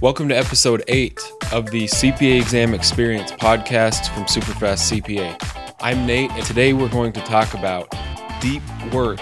Welcome 0.00 0.28
to 0.28 0.36
episode 0.36 0.84
8 0.86 1.18
of 1.52 1.72
the 1.72 1.86
CPA 1.86 2.40
Exam 2.40 2.72
Experience 2.72 3.32
podcast 3.32 4.14
from 4.14 4.26
Superfast 4.26 5.02
CPA. 5.02 5.74
I'm 5.80 6.06
Nate, 6.06 6.30
and 6.30 6.46
today 6.46 6.72
we're 6.72 6.88
going 6.88 7.12
to 7.14 7.20
talk 7.22 7.52
about 7.54 7.92
deep 8.40 8.62
work 8.92 9.18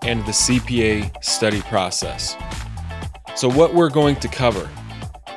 and 0.00 0.20
the 0.20 0.32
CPA 0.32 1.22
study 1.22 1.60
process. 1.60 2.36
So, 3.36 3.50
what 3.50 3.74
we're 3.74 3.90
going 3.90 4.16
to 4.16 4.28
cover 4.28 4.66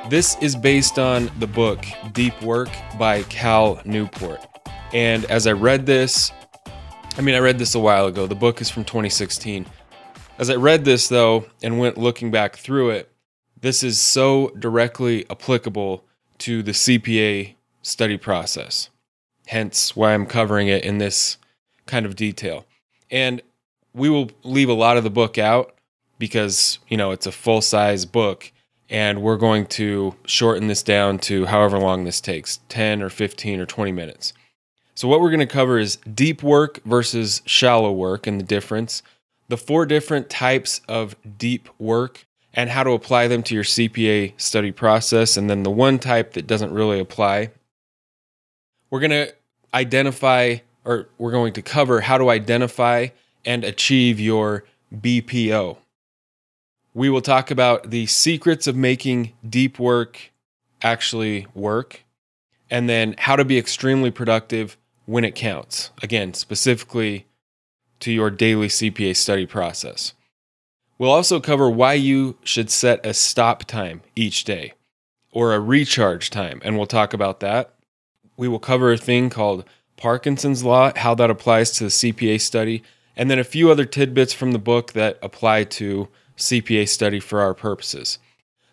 this 0.08 0.38
is 0.40 0.56
based 0.56 0.98
on 0.98 1.30
the 1.38 1.46
book 1.46 1.84
Deep 2.12 2.40
Work 2.40 2.70
by 2.98 3.24
Cal 3.24 3.78
Newport. 3.84 4.40
And 4.94 5.26
as 5.26 5.46
I 5.46 5.52
read 5.52 5.84
this, 5.84 6.32
I 7.18 7.20
mean, 7.20 7.34
I 7.34 7.40
read 7.40 7.58
this 7.58 7.74
a 7.74 7.78
while 7.78 8.06
ago. 8.06 8.26
The 8.26 8.34
book 8.34 8.62
is 8.62 8.70
from 8.70 8.84
2016. 8.84 9.66
As 10.38 10.48
I 10.48 10.54
read 10.54 10.86
this, 10.86 11.08
though, 11.08 11.44
and 11.62 11.78
went 11.78 11.98
looking 11.98 12.30
back 12.30 12.56
through 12.56 12.90
it, 12.90 13.11
this 13.62 13.82
is 13.82 14.00
so 14.00 14.52
directly 14.58 15.24
applicable 15.30 16.04
to 16.38 16.62
the 16.62 16.72
CPA 16.72 17.54
study 17.80 18.18
process. 18.18 18.90
Hence 19.46 19.96
why 19.96 20.12
I'm 20.12 20.26
covering 20.26 20.68
it 20.68 20.84
in 20.84 20.98
this 20.98 21.38
kind 21.86 22.04
of 22.04 22.16
detail. 22.16 22.66
And 23.10 23.40
we 23.94 24.10
will 24.10 24.30
leave 24.42 24.68
a 24.68 24.74
lot 24.74 24.96
of 24.96 25.04
the 25.04 25.10
book 25.10 25.38
out 25.38 25.74
because, 26.18 26.80
you 26.88 26.96
know, 26.96 27.12
it's 27.12 27.26
a 27.26 27.32
full 27.32 27.62
size 27.62 28.04
book 28.04 28.52
and 28.90 29.22
we're 29.22 29.36
going 29.36 29.66
to 29.66 30.14
shorten 30.26 30.66
this 30.66 30.82
down 30.82 31.18
to 31.18 31.46
however 31.46 31.78
long 31.78 32.04
this 32.04 32.20
takes 32.20 32.58
10 32.68 33.00
or 33.00 33.08
15 33.08 33.60
or 33.60 33.66
20 33.66 33.92
minutes. 33.92 34.32
So, 34.94 35.08
what 35.08 35.20
we're 35.20 35.30
going 35.30 35.40
to 35.40 35.46
cover 35.46 35.78
is 35.78 35.96
deep 36.14 36.42
work 36.42 36.80
versus 36.84 37.42
shallow 37.46 37.92
work 37.92 38.26
and 38.26 38.38
the 38.38 38.44
difference, 38.44 39.02
the 39.48 39.56
four 39.56 39.86
different 39.86 40.28
types 40.28 40.80
of 40.88 41.16
deep 41.38 41.68
work 41.78 42.26
and 42.54 42.70
how 42.70 42.82
to 42.82 42.90
apply 42.90 43.28
them 43.28 43.42
to 43.44 43.54
your 43.54 43.64
CPA 43.64 44.38
study 44.40 44.72
process, 44.72 45.36
and 45.36 45.48
then 45.48 45.62
the 45.62 45.70
one 45.70 45.98
type 45.98 46.34
that 46.34 46.46
doesn't 46.46 46.72
really 46.72 47.00
apply. 47.00 47.50
We're 48.90 49.00
going 49.00 49.10
to 49.10 49.34
identify, 49.72 50.58
or 50.84 51.08
we're 51.18 51.30
going 51.30 51.54
to 51.54 51.62
cover 51.62 52.02
how 52.02 52.18
to 52.18 52.28
identify 52.28 53.08
and 53.44 53.64
achieve 53.64 54.20
your 54.20 54.64
BPO. 54.94 55.78
We 56.94 57.08
will 57.08 57.22
talk 57.22 57.50
about 57.50 57.90
the 57.90 58.04
secrets 58.06 58.66
of 58.66 58.76
making 58.76 59.32
deep 59.48 59.78
work 59.78 60.32
actually 60.82 61.46
work, 61.54 62.04
and 62.70 62.88
then 62.88 63.14
how 63.16 63.36
to 63.36 63.44
be 63.44 63.56
extremely 63.56 64.10
productive 64.10 64.76
when 65.06 65.24
it 65.24 65.34
counts. 65.34 65.90
Again, 66.02 66.34
specifically 66.34 67.26
to 68.00 68.12
your 68.12 68.30
daily 68.30 68.68
CPA 68.68 69.16
study 69.16 69.46
process. 69.46 70.12
We'll 71.02 71.10
also 71.10 71.40
cover 71.40 71.68
why 71.68 71.94
you 71.94 72.36
should 72.44 72.70
set 72.70 73.04
a 73.04 73.12
stop 73.12 73.64
time 73.64 74.02
each 74.14 74.44
day 74.44 74.74
or 75.32 75.52
a 75.52 75.58
recharge 75.58 76.30
time, 76.30 76.60
and 76.62 76.76
we'll 76.76 76.86
talk 76.86 77.12
about 77.12 77.40
that. 77.40 77.74
We 78.36 78.46
will 78.46 78.60
cover 78.60 78.92
a 78.92 78.96
thing 78.96 79.28
called 79.28 79.64
Parkinson's 79.96 80.62
Law, 80.62 80.92
how 80.94 81.16
that 81.16 81.28
applies 81.28 81.72
to 81.72 81.84
the 81.84 81.90
CPA 81.90 82.40
study, 82.40 82.84
and 83.16 83.28
then 83.28 83.40
a 83.40 83.42
few 83.42 83.68
other 83.68 83.84
tidbits 83.84 84.32
from 84.32 84.52
the 84.52 84.60
book 84.60 84.92
that 84.92 85.18
apply 85.22 85.64
to 85.64 86.06
CPA 86.36 86.88
study 86.88 87.18
for 87.18 87.40
our 87.40 87.52
purposes. 87.52 88.20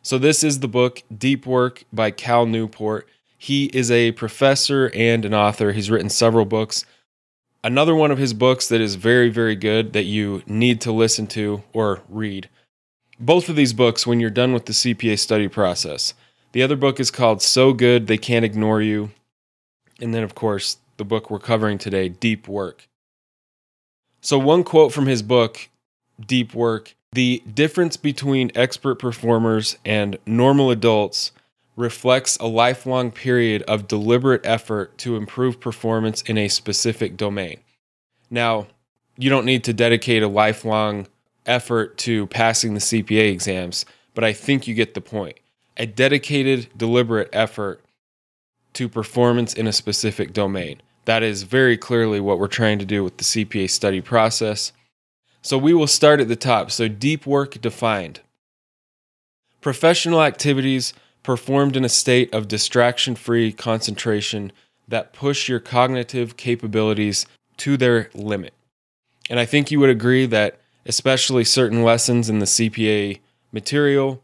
So, 0.03 0.19
this 0.19 0.43
is 0.43 0.59
the 0.59 0.67
book 0.67 1.01
Deep 1.11 1.47
Work 1.47 1.83
by 1.91 2.11
Cal 2.11 2.45
Newport. 2.45 3.09
He 3.39 3.71
is 3.73 3.89
a 3.89 4.11
professor 4.11 4.91
and 4.93 5.25
an 5.25 5.33
author. 5.33 5.71
He's 5.71 5.89
written 5.89 6.09
several 6.09 6.45
books. 6.45 6.85
Another 7.63 7.93
one 7.93 8.11
of 8.11 8.17
his 8.17 8.33
books 8.33 8.67
that 8.69 8.79
is 8.79 8.95
very, 8.95 9.29
very 9.29 9.55
good 9.55 9.93
that 9.93 10.05
you 10.05 10.43
need 10.45 10.79
to 10.81 10.91
listen 10.91 11.27
to 11.27 11.63
or 11.73 12.01
read. 12.07 12.49
Both 13.19 13.49
of 13.49 13.55
these 13.55 13.73
books 13.73 14.07
when 14.07 14.19
you're 14.19 14.29
done 14.29 14.53
with 14.53 14.65
the 14.65 14.73
CPA 14.73 15.19
study 15.19 15.47
process. 15.47 16.13
The 16.53 16.63
other 16.63 16.77
book 16.77 16.99
is 16.99 17.11
called 17.11 17.41
So 17.41 17.73
Good 17.73 18.07
They 18.07 18.17
Can't 18.17 18.45
Ignore 18.45 18.81
You. 18.81 19.11
And 19.99 20.13
then, 20.13 20.23
of 20.23 20.35
course, 20.35 20.77
the 20.97 21.03
book 21.03 21.29
we're 21.29 21.39
covering 21.39 21.77
today, 21.77 22.07
Deep 22.07 22.47
Work. 22.47 22.87
So, 24.21 24.39
one 24.39 24.63
quote 24.63 24.93
from 24.93 25.07
his 25.07 25.21
book, 25.21 25.69
Deep 26.25 26.53
Work 26.53 26.95
the 27.11 27.41
difference 27.51 27.97
between 27.97 28.51
expert 28.55 28.95
performers 28.95 29.77
and 29.83 30.17
normal 30.25 30.69
adults 30.69 31.31
reflects 31.79 32.35
a 32.37 32.45
lifelong 32.45 33.09
period 33.09 33.61
of 33.63 33.87
deliberate 33.87 34.45
effort 34.45 34.97
to 34.97 35.15
improve 35.15 35.61
performance 35.61 36.21
in 36.23 36.37
a 36.37 36.49
specific 36.49 37.15
domain. 37.15 37.57
Now, 38.29 38.67
you 39.17 39.29
don't 39.29 39.45
need 39.45 39.63
to 39.63 39.71
dedicate 39.71 40.21
a 40.21 40.27
lifelong 40.27 41.07
effort 41.45 41.97
to 41.99 42.27
passing 42.27 42.73
the 42.73 42.81
CPA 42.81 43.31
exams, 43.31 43.85
but 44.13 44.25
I 44.25 44.33
think 44.33 44.67
you 44.67 44.73
get 44.75 44.93
the 44.93 44.99
point. 44.99 45.39
A 45.77 45.85
dedicated, 45.85 46.67
deliberate 46.75 47.29
effort 47.31 47.81
to 48.73 48.89
performance 48.89 49.53
in 49.53 49.65
a 49.65 49.71
specific 49.71 50.33
domain. 50.33 50.81
That 51.05 51.23
is 51.23 51.43
very 51.43 51.77
clearly 51.77 52.19
what 52.19 52.39
we're 52.39 52.47
trying 52.47 52.79
to 52.79 52.85
do 52.85 53.05
with 53.05 53.17
the 53.17 53.23
CPA 53.23 53.69
study 53.69 54.01
process. 54.01 54.73
So 55.41 55.57
we 55.57 55.73
will 55.73 55.87
start 55.87 56.19
at 56.19 56.27
the 56.27 56.35
top. 56.35 56.71
So, 56.71 56.89
deep 56.89 57.25
work 57.25 57.61
defined. 57.61 58.19
Professional 59.61 60.21
activities 60.21 60.93
performed 61.23 61.75
in 61.75 61.85
a 61.85 61.89
state 61.89 62.33
of 62.33 62.47
distraction 62.47 63.15
free 63.15 63.51
concentration 63.51 64.51
that 64.87 65.13
push 65.13 65.47
your 65.47 65.59
cognitive 65.59 66.37
capabilities 66.37 67.25
to 67.57 67.77
their 67.77 68.09
limit. 68.13 68.53
And 69.29 69.39
I 69.39 69.45
think 69.45 69.69
you 69.69 69.79
would 69.79 69.89
agree 69.89 70.25
that, 70.25 70.59
especially 70.85 71.43
certain 71.43 71.83
lessons 71.83 72.29
in 72.29 72.39
the 72.39 72.45
CPA 72.45 73.19
material, 73.51 74.23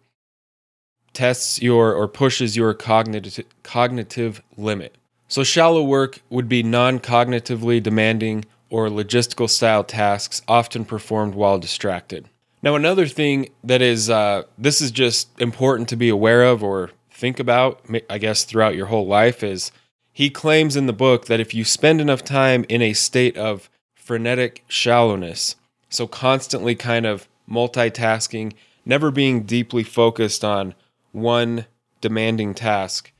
tests 1.14 1.62
your 1.62 1.94
or 1.94 2.08
pushes 2.08 2.58
your 2.58 2.74
cognitive, 2.74 3.46
cognitive 3.64 4.42
limit. 4.58 4.96
So, 5.28 5.44
shallow 5.44 5.84
work 5.84 6.22
would 6.30 6.48
be 6.50 6.64
non 6.64 7.00
cognitively 7.00 7.82
demanding 7.82 8.46
or 8.70 8.90
logistical 8.90 9.50
style 9.50 9.84
tasks 9.84 10.42
often 10.48 10.86
performed 10.86 11.36
while 11.36 11.60
distracted. 11.60 12.30
Now, 12.66 12.74
another 12.74 13.06
thing 13.06 13.50
that 13.64 13.84
is, 13.84 14.09
uh, 14.09 14.42
this 14.58 14.81
is 14.81 14.90
just 14.90 15.40
important 15.40 15.88
to 15.90 15.96
be 15.96 16.09
aware 16.09 16.44
of 16.44 16.64
or 16.64 16.90
think 17.12 17.40
about, 17.40 17.86
I 18.09 18.18
guess, 18.18 18.44
throughout 18.44 18.76
your 18.76 18.88
whole 18.88 19.06
life 19.06 19.44
is 19.44 19.72
he 20.12 20.31
claims 20.31 20.76
in 20.76 20.88
the 20.88 20.92
book 20.92 21.28
that 21.28 21.40
if 21.40 21.53
you 21.53 21.64
spend 21.64 22.02
enough 22.02 22.24
time 22.24 22.66
in 22.68 22.81
a 22.81 22.94
state 22.94 23.38
of 23.38 23.70
frenetic 23.94 24.64
shallowness, 24.68 25.58
so 25.90 26.08
constantly 26.08 26.74
kind 26.74 27.06
of 27.06 27.28
multitasking, 27.48 28.53
never 28.84 29.12
being 29.12 29.44
deeply 29.44 29.84
focused 29.84 30.44
on 30.44 30.74
one 31.12 31.68
demanding 32.02 32.56
task, 32.56 33.14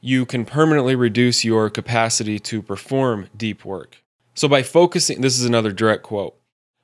you 0.00 0.24
can 0.24 0.46
permanently 0.46 0.94
reduce 0.94 1.44
your 1.44 1.68
capacity 1.68 2.38
to 2.38 2.62
perform 2.62 3.28
deep 3.36 3.62
work. 3.62 4.02
So, 4.32 4.48
by 4.48 4.62
focusing, 4.62 5.20
this 5.20 5.38
is 5.38 5.44
another 5.44 5.72
direct 5.72 6.02
quote 6.02 6.38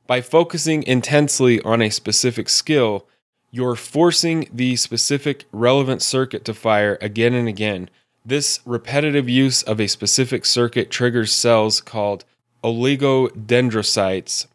by 0.06 0.20
focusing 0.20 0.82
intensely 0.82 1.60
on 1.62 1.80
a 1.80 1.90
specific 1.90 2.48
skill, 2.48 3.06
you're 3.50 3.76
forcing 3.76 4.48
the 4.52 4.76
specific 4.76 5.44
relevant 5.52 6.02
circuit 6.02 6.44
to 6.46 6.54
fire 6.54 6.98
again 7.00 7.34
and 7.34 7.48
again. 7.48 7.90
This 8.24 8.60
repetitive 8.64 9.28
use 9.28 9.62
of 9.62 9.80
a 9.80 9.86
specific 9.86 10.44
circuit 10.44 10.90
triggers 10.90 11.32
cells 11.32 11.80
called 11.80 12.24
oligodendrocytes 12.64 14.46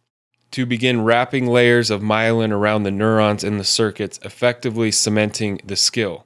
to 0.51 0.65
begin 0.65 1.03
wrapping 1.03 1.45
layers 1.45 1.89
of 1.89 2.01
myelin 2.01 2.51
around 2.51 2.83
the 2.83 2.91
neurons 2.91 3.43
in 3.43 3.57
the 3.57 3.63
circuits, 3.63 4.19
effectively 4.23 4.91
cementing 4.91 5.59
the 5.63 5.75
skill. 5.75 6.25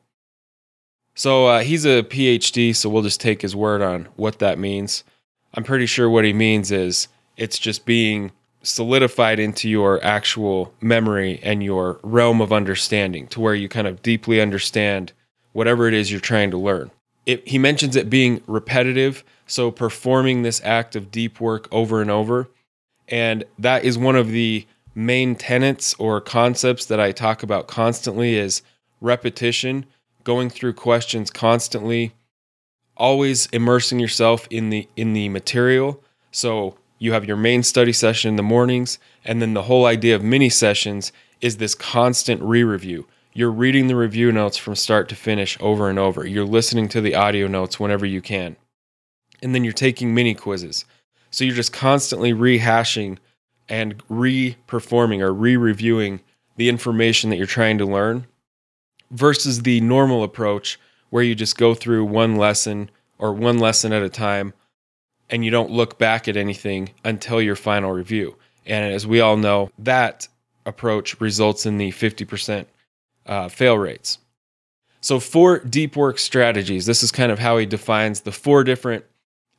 So 1.15 1.47
uh, 1.47 1.61
he's 1.61 1.85
a 1.85 2.03
PhD, 2.03 2.75
so 2.75 2.89
we'll 2.89 3.01
just 3.01 3.19
take 3.19 3.41
his 3.41 3.55
word 3.55 3.81
on 3.81 4.07
what 4.15 4.39
that 4.39 4.57
means. 4.57 5.03
I'm 5.53 5.63
pretty 5.63 5.85
sure 5.85 6.09
what 6.09 6.23
he 6.23 6.33
means 6.33 6.71
is 6.71 7.07
it's 7.35 7.59
just 7.59 7.85
being 7.85 8.31
solidified 8.63 9.39
into 9.39 9.69
your 9.69 10.03
actual 10.03 10.73
memory 10.81 11.39
and 11.43 11.63
your 11.63 11.99
realm 12.03 12.41
of 12.41 12.53
understanding 12.53 13.27
to 13.27 13.39
where 13.39 13.55
you 13.55 13.67
kind 13.67 13.87
of 13.87 14.01
deeply 14.01 14.39
understand 14.39 15.13
whatever 15.53 15.87
it 15.87 15.93
is 15.93 16.11
you're 16.11 16.19
trying 16.19 16.51
to 16.51 16.57
learn. 16.57 16.91
It, 17.25 17.47
he 17.47 17.57
mentions 17.57 17.95
it 17.95 18.09
being 18.09 18.41
repetitive, 18.47 19.23
so 19.47 19.71
performing 19.71 20.41
this 20.41 20.61
act 20.63 20.95
of 20.95 21.11
deep 21.11 21.39
work 21.39 21.67
over 21.71 22.01
and 22.01 22.09
over. 22.09 22.49
And 23.07 23.43
that 23.59 23.83
is 23.83 23.97
one 23.97 24.15
of 24.15 24.29
the 24.29 24.65
main 24.95 25.35
tenets 25.35 25.93
or 25.95 26.21
concepts 26.21 26.85
that 26.85 26.99
I 26.99 27.11
talk 27.11 27.43
about 27.43 27.67
constantly 27.67 28.35
is 28.35 28.61
repetition, 29.01 29.85
going 30.23 30.49
through 30.49 30.73
questions 30.73 31.29
constantly, 31.29 32.13
always 32.95 33.47
immersing 33.47 33.99
yourself 33.99 34.47
in 34.49 34.69
the 34.69 34.87
in 34.95 35.13
the 35.13 35.29
material. 35.29 36.03
So 36.31 36.77
you 37.01 37.13
have 37.13 37.25
your 37.25 37.35
main 37.35 37.63
study 37.63 37.91
session 37.91 38.29
in 38.29 38.35
the 38.35 38.43
mornings, 38.43 38.99
and 39.25 39.41
then 39.41 39.55
the 39.55 39.63
whole 39.63 39.87
idea 39.87 40.15
of 40.15 40.23
mini 40.23 40.49
sessions 40.49 41.11
is 41.41 41.57
this 41.57 41.73
constant 41.73 42.39
re 42.43 42.63
review. 42.63 43.07
You're 43.33 43.49
reading 43.49 43.87
the 43.87 43.95
review 43.95 44.31
notes 44.31 44.55
from 44.55 44.75
start 44.75 45.09
to 45.09 45.15
finish 45.15 45.57
over 45.59 45.89
and 45.89 45.97
over. 45.97 46.27
You're 46.27 46.45
listening 46.45 46.87
to 46.89 47.01
the 47.01 47.15
audio 47.15 47.47
notes 47.47 47.79
whenever 47.79 48.05
you 48.05 48.21
can. 48.21 48.55
And 49.41 49.55
then 49.55 49.63
you're 49.63 49.73
taking 49.73 50.13
mini 50.13 50.35
quizzes. 50.35 50.85
So 51.31 51.43
you're 51.43 51.55
just 51.55 51.73
constantly 51.73 52.33
rehashing 52.33 53.17
and 53.67 54.03
re 54.07 54.57
performing 54.67 55.23
or 55.23 55.33
re 55.33 55.57
reviewing 55.57 56.19
the 56.55 56.69
information 56.69 57.31
that 57.31 57.37
you're 57.37 57.47
trying 57.47 57.79
to 57.79 57.85
learn 57.85 58.27
versus 59.09 59.63
the 59.63 59.81
normal 59.81 60.21
approach 60.21 60.79
where 61.09 61.23
you 61.23 61.33
just 61.33 61.57
go 61.57 61.73
through 61.73 62.05
one 62.05 62.35
lesson 62.35 62.91
or 63.17 63.33
one 63.33 63.57
lesson 63.57 63.91
at 63.91 64.03
a 64.03 64.09
time 64.09 64.53
and 65.31 65.43
you 65.45 65.49
don't 65.49 65.71
look 65.71 65.97
back 65.97 66.27
at 66.27 66.35
anything 66.37 66.91
until 67.03 67.41
your 67.41 67.55
final 67.55 67.91
review. 67.91 68.35
And 68.65 68.93
as 68.93 69.07
we 69.07 69.21
all 69.21 69.37
know, 69.37 69.71
that 69.79 70.27
approach 70.65 71.19
results 71.19 71.65
in 71.65 71.77
the 71.77 71.91
50% 71.91 72.65
uh, 73.25 73.47
fail 73.47 73.77
rates. 73.77 74.19
So, 74.99 75.19
four 75.19 75.59
deep 75.59 75.95
work 75.95 76.19
strategies. 76.19 76.85
This 76.85 77.01
is 77.01 77.11
kind 77.11 77.31
of 77.31 77.39
how 77.39 77.57
he 77.57 77.65
defines 77.65 78.21
the 78.21 78.31
four 78.31 78.63
different 78.63 79.05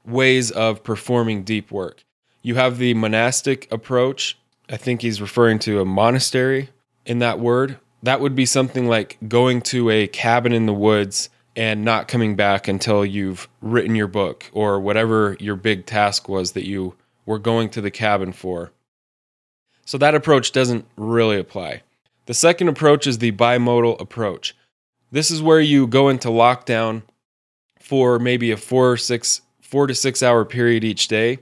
ways 0.07 0.53
of 0.53 0.85
performing 0.85 1.43
deep 1.43 1.73
work. 1.73 2.05
You 2.43 2.55
have 2.57 2.79
the 2.79 2.95
monastic 2.95 3.71
approach. 3.73 4.39
I 4.69 4.77
think 4.77 5.03
he's 5.03 5.21
referring 5.21 5.59
to 5.61 5.81
a 5.81 5.85
monastery 5.85 6.71
in 7.05 7.19
that 7.19 7.41
word. 7.41 7.79
That 8.05 8.21
would 8.21 8.37
be 8.37 8.47
something 8.47 8.87
like 8.87 9.17
going 9.27 9.63
to 9.63 9.91
a 9.91 10.07
cabin 10.07 10.53
in 10.53 10.67
the 10.67 10.73
woods 10.73 11.29
and 11.55 11.85
not 11.85 12.09
coming 12.09 12.35
back 12.35 12.67
until 12.67 13.05
you've 13.05 13.49
written 13.61 13.95
your 13.95 14.09
book 14.09 14.51
or 14.53 14.81
whatever 14.81 15.37
your 15.39 15.57
big 15.57 15.87
task 15.87 16.29
was 16.29 16.53
that 16.53 16.67
you 16.67 16.95
were 17.27 17.39
going 17.39 17.69
to 17.71 17.81
the 17.81 17.91
cabin 17.91 18.33
for. 18.33 18.73
So 19.85 19.99
that 19.99 20.15
approach 20.15 20.53
doesn't 20.53 20.87
really 20.97 21.39
apply. 21.39 21.83
The 22.27 22.35
second 22.35 22.69
approach 22.69 23.07
is 23.07 23.19
the 23.19 23.33
bimodal 23.33 24.01
approach. 24.01 24.57
This 25.11 25.31
is 25.31 25.43
where 25.43 25.61
you 25.61 25.87
go 25.87 26.09
into 26.09 26.29
lockdown 26.29 27.03
for 27.81 28.19
maybe 28.19 28.51
a 28.51 28.57
four 28.57 28.97
six 28.97 29.43
four 29.61 29.87
to 29.87 29.95
six 29.95 30.23
hour 30.23 30.45
period 30.45 30.85
each 30.85 31.09
day, 31.09 31.39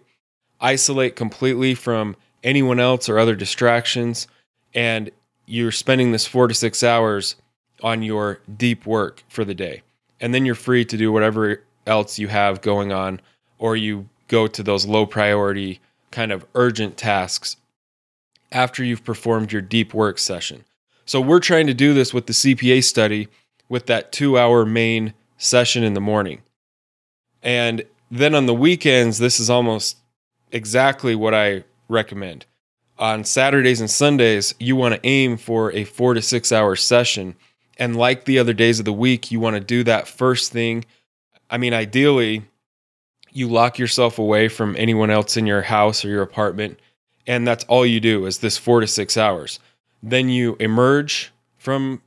isolate 0.60 1.16
completely 1.16 1.74
from 1.74 2.16
anyone 2.42 2.80
else 2.80 3.08
or 3.08 3.18
other 3.18 3.36
distractions, 3.36 4.26
and 4.74 5.10
you're 5.46 5.72
spending 5.72 6.12
this 6.12 6.26
four 6.26 6.48
to 6.48 6.54
six 6.54 6.82
hours 6.82 7.36
on 7.82 8.02
your 8.02 8.40
deep 8.56 8.86
work 8.86 9.22
for 9.28 9.44
the 9.44 9.54
day. 9.54 9.82
And 10.20 10.34
then 10.34 10.44
you're 10.44 10.54
free 10.54 10.84
to 10.84 10.96
do 10.96 11.12
whatever 11.12 11.62
else 11.86 12.18
you 12.18 12.28
have 12.28 12.60
going 12.60 12.92
on, 12.92 13.20
or 13.58 13.76
you 13.76 14.08
go 14.28 14.46
to 14.46 14.62
those 14.62 14.86
low 14.86 15.06
priority, 15.06 15.80
kind 16.10 16.32
of 16.32 16.46
urgent 16.54 16.96
tasks 16.96 17.56
after 18.52 18.82
you've 18.84 19.04
performed 19.04 19.52
your 19.52 19.62
deep 19.62 19.94
work 19.94 20.18
session. 20.18 20.64
So 21.04 21.20
we're 21.20 21.40
trying 21.40 21.66
to 21.66 21.74
do 21.74 21.94
this 21.94 22.12
with 22.12 22.26
the 22.26 22.32
CPA 22.32 22.84
study 22.84 23.28
with 23.68 23.86
that 23.86 24.12
two 24.12 24.38
hour 24.38 24.66
main 24.66 25.14
session 25.38 25.82
in 25.82 25.94
the 25.94 26.00
morning. 26.00 26.42
And 27.42 27.84
then 28.10 28.34
on 28.34 28.46
the 28.46 28.54
weekends, 28.54 29.18
this 29.18 29.40
is 29.40 29.48
almost 29.48 29.96
exactly 30.52 31.14
what 31.14 31.34
I 31.34 31.64
recommend. 31.88 32.44
On 32.98 33.24
Saturdays 33.24 33.80
and 33.80 33.90
Sundays, 33.90 34.54
you 34.58 34.76
want 34.76 34.94
to 34.94 35.06
aim 35.06 35.36
for 35.36 35.72
a 35.72 35.84
four 35.84 36.12
to 36.12 36.20
six 36.20 36.52
hour 36.52 36.76
session. 36.76 37.34
And 37.80 37.96
like 37.96 38.26
the 38.26 38.38
other 38.38 38.52
days 38.52 38.78
of 38.78 38.84
the 38.84 38.92
week, 38.92 39.32
you 39.32 39.40
want 39.40 39.54
to 39.54 39.60
do 39.60 39.82
that 39.84 40.06
first 40.06 40.52
thing. 40.52 40.84
I 41.48 41.56
mean, 41.56 41.72
ideally, 41.72 42.44
you 43.32 43.48
lock 43.48 43.78
yourself 43.78 44.18
away 44.18 44.48
from 44.48 44.76
anyone 44.76 45.10
else 45.10 45.38
in 45.38 45.46
your 45.46 45.62
house 45.62 46.04
or 46.04 46.08
your 46.08 46.22
apartment. 46.22 46.78
And 47.26 47.48
that's 47.48 47.64
all 47.64 47.86
you 47.86 47.98
do 47.98 48.26
is 48.26 48.38
this 48.38 48.58
four 48.58 48.80
to 48.80 48.86
six 48.86 49.16
hours. 49.16 49.58
Then 50.02 50.28
you 50.28 50.56
emerge 50.60 51.32
from 51.56 52.02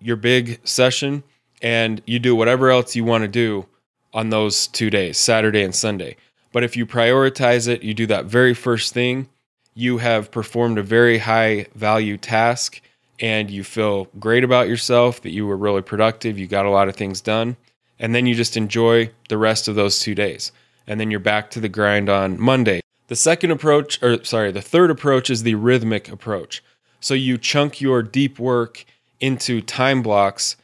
your 0.00 0.16
big 0.16 0.58
session 0.66 1.22
and 1.60 2.00
you 2.06 2.18
do 2.18 2.34
whatever 2.34 2.70
else 2.70 2.96
you 2.96 3.04
want 3.04 3.22
to 3.22 3.28
do 3.28 3.66
on 4.14 4.30
those 4.30 4.68
two 4.68 4.88
days, 4.88 5.18
Saturday 5.18 5.62
and 5.62 5.74
Sunday. 5.74 6.16
But 6.52 6.64
if 6.64 6.76
you 6.76 6.86
prioritize 6.86 7.68
it, 7.68 7.82
you 7.82 7.92
do 7.92 8.06
that 8.06 8.24
very 8.24 8.54
first 8.54 8.94
thing, 8.94 9.28
you 9.74 9.98
have 9.98 10.30
performed 10.30 10.78
a 10.78 10.82
very 10.82 11.18
high 11.18 11.66
value 11.74 12.16
task 12.16 12.80
and 13.20 13.50
you 13.50 13.62
feel 13.62 14.06
great 14.18 14.44
about 14.44 14.68
yourself 14.68 15.20
that 15.22 15.30
you 15.30 15.46
were 15.46 15.56
really 15.56 15.82
productive, 15.82 16.38
you 16.38 16.46
got 16.46 16.66
a 16.66 16.70
lot 16.70 16.88
of 16.88 16.96
things 16.96 17.20
done, 17.20 17.56
and 17.98 18.14
then 18.14 18.26
you 18.26 18.34
just 18.34 18.56
enjoy 18.56 19.10
the 19.28 19.38
rest 19.38 19.68
of 19.68 19.74
those 19.74 20.00
two 20.00 20.14
days. 20.14 20.52
And 20.86 20.98
then 20.98 21.10
you're 21.10 21.20
back 21.20 21.50
to 21.50 21.60
the 21.60 21.68
grind 21.68 22.08
on 22.08 22.40
Monday. 22.40 22.80
The 23.08 23.16
second 23.16 23.50
approach, 23.50 24.02
or 24.02 24.24
sorry, 24.24 24.52
the 24.52 24.62
third 24.62 24.90
approach 24.90 25.30
is 25.30 25.42
the 25.42 25.54
rhythmic 25.54 26.08
approach. 26.08 26.62
So 27.00 27.14
you 27.14 27.38
chunk 27.38 27.80
your 27.80 28.02
deep 28.02 28.38
work 28.38 28.84
into 29.20 29.60
time 29.60 30.02
blocks 30.02 30.56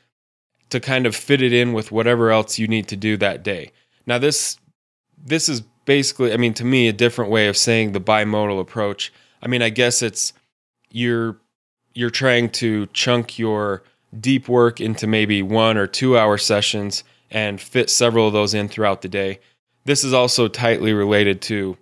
to 0.71 0.81
kind 0.81 1.07
of 1.07 1.15
fit 1.15 1.43
it 1.43 1.53
in 1.53 1.73
with 1.73 1.93
whatever 1.93 2.31
else 2.31 2.59
you 2.59 2.67
need 2.67 2.89
to 2.89 2.97
do 2.97 3.17
that 3.19 3.43
day. 3.43 3.73
Now 4.07 4.19
this 4.19 4.59
this 5.19 5.49
is 5.49 5.63
basically 5.85 6.33
I 6.33 6.37
mean 6.37 6.55
to 6.55 6.65
me 6.65 6.89
a 6.89 6.93
different 6.93 7.31
way 7.31 7.49
of 7.49 7.57
saying 7.57 7.93
the 7.93 8.01
bimodal 8.01 8.61
approach. 8.61 9.13
I 9.43 9.49
mean 9.49 9.63
I 9.63 9.71
guess 9.71 10.03
it's 10.03 10.33
you're 10.91 11.39
you're 11.97 12.11
trying 12.11 12.51
to 12.51 12.87
chunk 12.93 13.39
your 13.39 13.83
deep 14.21 14.49
work 14.49 14.81
into 14.81 15.07
maybe 15.07 15.43
1 15.43 15.79
or 15.79 15.87
2 15.87 16.17
hour 16.19 16.37
sessions 16.37 17.03
and 17.31 17.61
fit 17.61 17.89
several 17.89 18.27
of 18.27 18.35
those 18.35 18.53
in 18.53 18.69
throughout 18.69 19.01
the 19.01 19.09
day. 19.09 19.41
This 19.87 20.05
is 20.05 20.13
also 20.13 20.47
tightly 20.47 20.93
related 20.93 21.41
to 21.43 21.79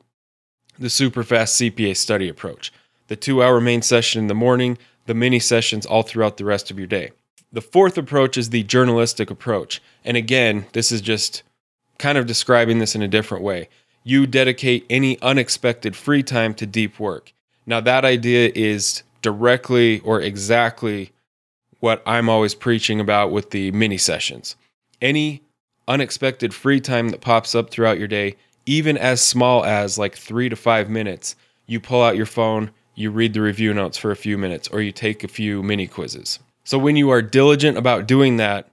the 0.78 0.88
super 0.88 1.24
fast 1.24 1.60
CPA 1.60 1.96
study 1.96 2.28
approach. 2.28 2.72
The 3.08 3.16
2 3.16 3.42
hour 3.42 3.60
main 3.60 3.82
session 3.82 4.22
in 4.22 4.28
the 4.28 4.34
morning, 4.34 4.78
the 5.06 5.14
mini 5.14 5.40
sessions 5.40 5.84
all 5.84 6.02
throughout 6.02 6.36
the 6.36 6.44
rest 6.44 6.70
of 6.70 6.78
your 6.78 6.86
day. 6.86 7.10
The 7.52 7.60
fourth 7.60 7.98
approach 7.98 8.38
is 8.38 8.50
the 8.50 8.62
journalistic 8.62 9.30
approach. 9.30 9.82
And 10.04 10.16
again, 10.16 10.66
this 10.72 10.92
is 10.92 11.00
just 11.00 11.42
kind 11.98 12.18
of 12.18 12.26
describing 12.26 12.78
this 12.78 12.94
in 12.94 13.02
a 13.02 13.08
different 13.08 13.42
way. 13.42 13.68
You 14.04 14.28
dedicate 14.28 14.86
any 14.88 15.20
unexpected 15.22 15.96
free 15.96 16.22
time 16.22 16.54
to 16.54 16.66
deep 16.66 17.00
work. 17.00 17.32
Now, 17.66 17.80
that 17.80 18.04
idea 18.04 18.52
is 18.54 19.02
directly 19.24 20.00
or 20.00 20.20
exactly 20.20 21.10
what 21.80 22.02
I'm 22.06 22.28
always 22.28 22.54
preaching 22.54 23.00
about 23.00 23.32
with 23.32 23.50
the 23.50 23.72
mini 23.72 23.96
sessions. 23.96 24.54
Any 25.00 25.42
unexpected 25.88 26.52
free 26.54 26.78
time 26.78 27.08
that 27.08 27.22
pops 27.22 27.54
up 27.54 27.70
throughout 27.70 27.98
your 27.98 28.06
day, 28.06 28.36
even 28.66 28.98
as 28.98 29.22
small 29.22 29.64
as 29.64 29.98
like 29.98 30.14
three 30.14 30.50
to 30.50 30.56
five 30.56 30.90
minutes, 30.90 31.36
you 31.66 31.80
pull 31.80 32.02
out 32.02 32.16
your 32.16 32.26
phone, 32.26 32.70
you 32.94 33.10
read 33.10 33.32
the 33.32 33.40
review 33.40 33.72
notes 33.72 33.96
for 33.96 34.10
a 34.10 34.16
few 34.16 34.36
minutes, 34.36 34.68
or 34.68 34.82
you 34.82 34.92
take 34.92 35.24
a 35.24 35.28
few 35.28 35.62
mini 35.62 35.86
quizzes. 35.86 36.38
So 36.64 36.78
when 36.78 36.96
you 36.96 37.08
are 37.10 37.22
diligent 37.22 37.78
about 37.78 38.06
doing 38.06 38.36
that 38.36 38.68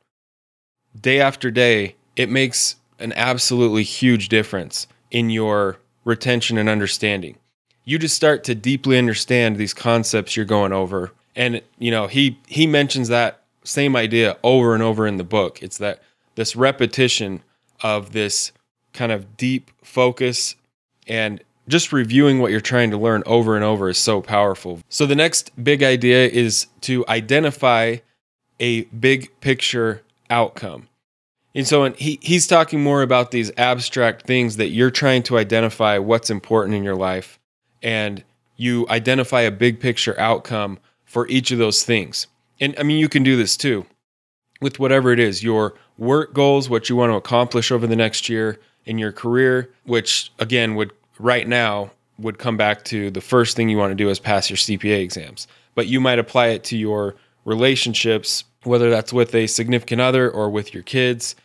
day 0.99 1.21
after 1.21 1.49
day, 1.49 1.95
it 2.17 2.29
makes 2.29 2.75
an 2.99 3.13
absolutely 3.13 3.83
huge 3.83 4.27
difference 4.27 4.85
in 5.11 5.29
your 5.29 5.79
retention 6.03 6.57
and 6.57 6.67
understanding. 6.67 7.37
You 7.83 7.97
just 7.97 8.15
start 8.15 8.43
to 8.45 8.55
deeply 8.55 8.97
understand 8.97 9.57
these 9.57 9.73
concepts 9.73 10.35
you're 10.35 10.45
going 10.45 10.73
over. 10.73 11.11
And 11.35 11.61
you 11.79 11.91
know, 11.91 12.07
he 12.07 12.39
he 12.47 12.67
mentions 12.67 13.07
that 13.07 13.41
same 13.63 13.95
idea 13.95 14.37
over 14.43 14.73
and 14.73 14.83
over 14.83 15.07
in 15.07 15.17
the 15.17 15.23
book. 15.23 15.61
It's 15.61 15.77
that 15.77 16.01
this 16.35 16.55
repetition 16.55 17.43
of 17.81 18.11
this 18.11 18.51
kind 18.93 19.11
of 19.11 19.37
deep 19.37 19.71
focus 19.83 20.55
and 21.07 21.43
just 21.67 21.93
reviewing 21.93 22.39
what 22.39 22.51
you're 22.51 22.59
trying 22.59 22.91
to 22.91 22.97
learn 22.97 23.23
over 23.25 23.55
and 23.55 23.63
over 23.63 23.89
is 23.89 23.97
so 23.97 24.21
powerful. 24.21 24.79
So, 24.89 25.05
the 25.05 25.15
next 25.15 25.51
big 25.63 25.83
idea 25.83 26.27
is 26.27 26.67
to 26.81 27.05
identify 27.07 27.97
a 28.59 28.83
big 28.83 29.31
picture 29.41 30.03
outcome. 30.29 30.87
And 31.53 31.67
so 31.67 31.91
he, 31.91 32.17
he's 32.21 32.47
talking 32.47 32.81
more 32.81 33.01
about 33.01 33.31
these 33.31 33.51
abstract 33.57 34.25
things 34.25 34.55
that 34.57 34.69
you're 34.69 34.91
trying 34.91 35.23
to 35.23 35.37
identify 35.37 35.97
what's 35.97 36.29
important 36.29 36.75
in 36.75 36.83
your 36.83 36.95
life. 36.95 37.39
And 37.81 38.23
you 38.57 38.87
identify 38.89 39.41
a 39.41 39.51
big 39.51 39.79
picture 39.79 40.19
outcome 40.19 40.79
for 41.05 41.27
each 41.27 41.51
of 41.51 41.57
those 41.57 41.83
things. 41.83 42.27
And 42.59 42.75
I 42.77 42.83
mean, 42.83 42.99
you 42.99 43.09
can 43.09 43.23
do 43.23 43.35
this 43.35 43.57
too 43.57 43.85
with 44.61 44.79
whatever 44.79 45.11
it 45.11 45.19
is 45.19 45.43
your 45.43 45.73
work 45.97 46.33
goals, 46.33 46.69
what 46.69 46.87
you 46.87 46.95
want 46.95 47.11
to 47.11 47.15
accomplish 47.15 47.71
over 47.71 47.87
the 47.87 47.95
next 47.95 48.29
year 48.29 48.59
in 48.85 48.97
your 48.97 49.11
career, 49.11 49.69
which 49.83 50.31
again 50.39 50.75
would 50.75 50.93
right 51.19 51.47
now 51.47 51.91
would 52.17 52.37
come 52.37 52.57
back 52.57 52.85
to 52.85 53.09
the 53.11 53.21
first 53.21 53.55
thing 53.55 53.69
you 53.69 53.77
want 53.77 53.91
to 53.91 53.95
do 53.95 54.09
is 54.09 54.19
pass 54.19 54.49
your 54.49 54.57
CPA 54.57 55.01
exams. 55.01 55.47
But 55.75 55.87
you 55.87 55.99
might 55.99 56.19
apply 56.19 56.47
it 56.47 56.63
to 56.65 56.77
your 56.77 57.15
relationships, 57.45 58.43
whether 58.63 58.89
that's 58.89 59.11
with 59.11 59.33
a 59.33 59.47
significant 59.47 60.01
other 60.01 60.29
or 60.29 60.49
with 60.49 60.73
your 60.73 60.83
kids, 60.83 61.35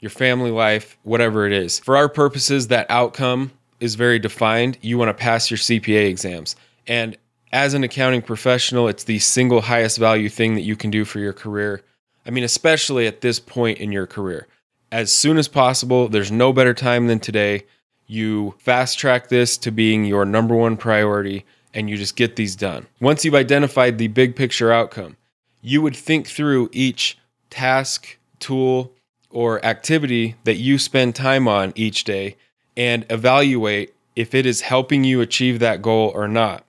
your 0.00 0.10
family 0.10 0.50
life, 0.50 0.98
whatever 1.04 1.46
it 1.46 1.52
is. 1.52 1.78
For 1.78 1.96
our 1.96 2.08
purposes, 2.08 2.68
that 2.68 2.86
outcome 2.90 3.52
is 3.80 3.94
very 3.94 4.18
defined. 4.18 4.78
You 4.80 4.98
want 4.98 5.08
to 5.08 5.14
pass 5.14 5.50
your 5.50 5.58
CPA 5.58 6.08
exams. 6.08 6.56
And 6.86 7.16
as 7.52 7.74
an 7.74 7.84
accounting 7.84 8.22
professional, 8.22 8.88
it's 8.88 9.04
the 9.04 9.18
single 9.18 9.62
highest 9.62 9.98
value 9.98 10.28
thing 10.28 10.54
that 10.54 10.62
you 10.62 10.76
can 10.76 10.90
do 10.90 11.04
for 11.04 11.18
your 11.18 11.32
career. 11.32 11.82
I 12.26 12.30
mean, 12.30 12.44
especially 12.44 13.06
at 13.06 13.20
this 13.20 13.38
point 13.38 13.78
in 13.78 13.92
your 13.92 14.06
career. 14.06 14.46
As 14.90 15.12
soon 15.12 15.36
as 15.38 15.48
possible, 15.48 16.08
there's 16.08 16.32
no 16.32 16.52
better 16.52 16.74
time 16.74 17.06
than 17.06 17.20
today 17.20 17.64
you 18.06 18.54
fast 18.58 18.98
track 18.98 19.28
this 19.28 19.56
to 19.58 19.70
being 19.70 20.04
your 20.04 20.24
number 20.24 20.54
one 20.54 20.76
priority 20.76 21.44
and 21.74 21.90
you 21.90 21.96
just 21.96 22.16
get 22.16 22.36
these 22.36 22.56
done. 22.56 22.86
Once 23.00 23.24
you've 23.24 23.34
identified 23.34 23.98
the 23.98 24.08
big 24.08 24.36
picture 24.36 24.72
outcome, 24.72 25.16
you 25.60 25.82
would 25.82 25.96
think 25.96 26.26
through 26.26 26.70
each 26.72 27.18
task, 27.50 28.16
tool, 28.38 28.92
or 29.30 29.64
activity 29.64 30.36
that 30.44 30.54
you 30.54 30.78
spend 30.78 31.14
time 31.14 31.46
on 31.48 31.72
each 31.74 32.04
day 32.04 32.36
and 32.76 33.06
evaluate 33.10 33.94
if 34.14 34.34
it 34.34 34.46
is 34.46 34.62
helping 34.62 35.04
you 35.04 35.20
achieve 35.20 35.58
that 35.58 35.82
goal 35.82 36.10
or 36.14 36.28
not. 36.28 36.64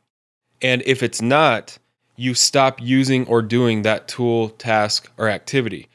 And 0.61 0.81
if 0.85 1.03
it's 1.03 1.21
not, 1.21 1.77
you 2.15 2.33
stop 2.33 2.81
using 2.81 3.27
or 3.27 3.41
doing 3.41 3.83
that 3.83 4.07
tool, 4.07 4.49
task, 4.49 5.11
or 5.17 5.29
activity. 5.29 5.87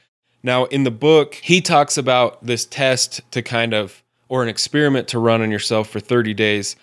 Now, 0.42 0.64
in 0.66 0.84
the 0.84 0.90
book, 0.90 1.34
he 1.34 1.60
talks 1.60 1.96
about 1.96 2.44
this 2.44 2.64
test 2.64 3.20
to 3.32 3.42
kind 3.42 3.74
of, 3.74 4.02
or 4.28 4.42
an 4.42 4.48
experiment 4.48 5.08
to 5.08 5.18
run 5.18 5.42
on 5.42 5.50
yourself 5.50 5.88
for 5.88 6.00
30 6.00 6.34
days 6.34 6.76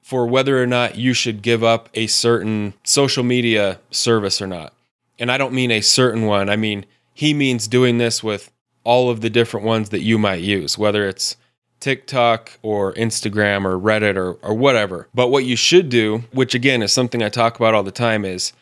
for 0.00 0.26
whether 0.26 0.60
or 0.60 0.66
not 0.66 0.96
you 0.96 1.12
should 1.12 1.42
give 1.42 1.62
up 1.62 1.90
a 1.92 2.06
certain 2.06 2.72
social 2.82 3.22
media 3.22 3.78
service 3.90 4.40
or 4.40 4.46
not. 4.46 4.72
And 5.18 5.30
I 5.30 5.36
don't 5.36 5.52
mean 5.52 5.70
a 5.70 5.82
certain 5.82 6.24
one, 6.24 6.48
I 6.48 6.56
mean, 6.56 6.86
he 7.12 7.34
means 7.34 7.68
doing 7.68 7.98
this 7.98 8.22
with 8.22 8.50
all 8.84 9.10
of 9.10 9.20
the 9.20 9.28
different 9.28 9.66
ones 9.66 9.90
that 9.90 10.00
you 10.00 10.16
might 10.16 10.40
use, 10.40 10.78
whether 10.78 11.06
it's 11.06 11.36
TikTok 11.80 12.58
or 12.62 12.92
Instagram 12.94 13.64
or 13.64 13.78
Reddit 13.78 14.16
or, 14.16 14.32
or 14.42 14.54
whatever. 14.54 15.08
But 15.14 15.28
what 15.28 15.44
you 15.44 15.56
should 15.56 15.88
do, 15.88 16.24
which 16.32 16.54
again 16.54 16.82
is 16.82 16.92
something 16.92 17.22
I 17.22 17.28
talk 17.28 17.56
about 17.56 17.74
all 17.74 17.82
the 17.82 17.90
time, 17.90 18.24
is 18.24 18.52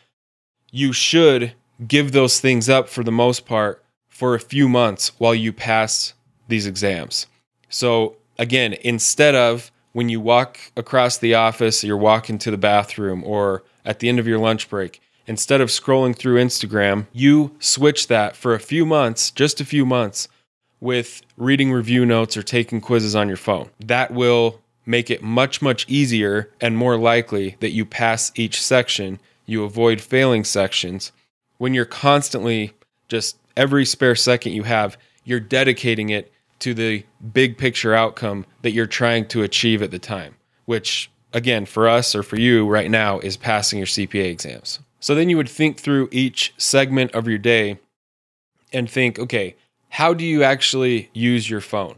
you 0.71 0.93
should 0.93 1.53
give 1.87 2.11
those 2.11 2.39
things 2.39 2.69
up 2.69 2.89
for 2.89 3.03
the 3.03 3.11
most 3.11 3.45
part 3.45 3.83
for 4.07 4.33
a 4.33 4.39
few 4.39 4.67
months 4.67 5.11
while 5.19 5.35
you 5.35 5.53
pass 5.53 6.13
these 6.47 6.65
exams. 6.65 7.27
So, 7.69 8.15
again, 8.39 8.73
instead 8.81 9.35
of 9.35 9.71
when 9.93 10.09
you 10.09 10.19
walk 10.19 10.59
across 10.75 11.17
the 11.17 11.33
office, 11.33 11.83
you're 11.83 11.97
walking 11.97 12.37
to 12.39 12.51
the 12.51 12.57
bathroom, 12.57 13.23
or 13.23 13.63
at 13.85 13.99
the 13.99 14.09
end 14.09 14.19
of 14.19 14.27
your 14.27 14.39
lunch 14.39 14.69
break, 14.69 15.01
instead 15.25 15.61
of 15.61 15.69
scrolling 15.69 16.15
through 16.15 16.41
Instagram, 16.41 17.07
you 17.13 17.55
switch 17.59 18.07
that 18.07 18.35
for 18.35 18.53
a 18.53 18.59
few 18.59 18.85
months, 18.85 19.31
just 19.31 19.59
a 19.59 19.65
few 19.65 19.85
months, 19.85 20.27
with 20.79 21.21
reading 21.37 21.71
review 21.71 22.05
notes 22.05 22.37
or 22.37 22.43
taking 22.43 22.81
quizzes 22.81 23.15
on 23.15 23.27
your 23.27 23.37
phone. 23.37 23.69
That 23.79 24.11
will 24.11 24.61
make 24.85 25.09
it 25.09 25.21
much, 25.21 25.61
much 25.61 25.85
easier 25.89 26.51
and 26.61 26.77
more 26.77 26.97
likely 26.97 27.57
that 27.59 27.71
you 27.71 27.85
pass 27.85 28.31
each 28.35 28.61
section. 28.61 29.19
You 29.45 29.63
avoid 29.63 30.01
failing 30.01 30.43
sections. 30.43 31.11
When 31.57 31.73
you're 31.73 31.85
constantly 31.85 32.73
just 33.07 33.37
every 33.55 33.85
spare 33.85 34.15
second 34.15 34.53
you 34.53 34.63
have, 34.63 34.97
you're 35.23 35.39
dedicating 35.39 36.09
it 36.09 36.31
to 36.59 36.73
the 36.73 37.05
big 37.33 37.57
picture 37.57 37.93
outcome 37.93 38.45
that 38.61 38.71
you're 38.71 38.85
trying 38.85 39.27
to 39.27 39.43
achieve 39.43 39.81
at 39.81 39.91
the 39.91 39.99
time, 39.99 40.35
which, 40.65 41.11
again, 41.33 41.65
for 41.65 41.87
us 41.87 42.15
or 42.15 42.23
for 42.23 42.37
you 42.37 42.67
right 42.67 42.89
now, 42.89 43.19
is 43.19 43.37
passing 43.37 43.77
your 43.77 43.87
CPA 43.87 44.31
exams. 44.31 44.79
So 44.99 45.13
then 45.13 45.29
you 45.29 45.37
would 45.37 45.49
think 45.49 45.79
through 45.79 46.09
each 46.11 46.53
segment 46.57 47.13
of 47.13 47.27
your 47.27 47.37
day 47.37 47.79
and 48.73 48.89
think, 48.89 49.19
okay, 49.19 49.55
how 49.89 50.13
do 50.13 50.25
you 50.25 50.43
actually 50.43 51.09
use 51.13 51.49
your 51.49 51.61
phone? 51.61 51.95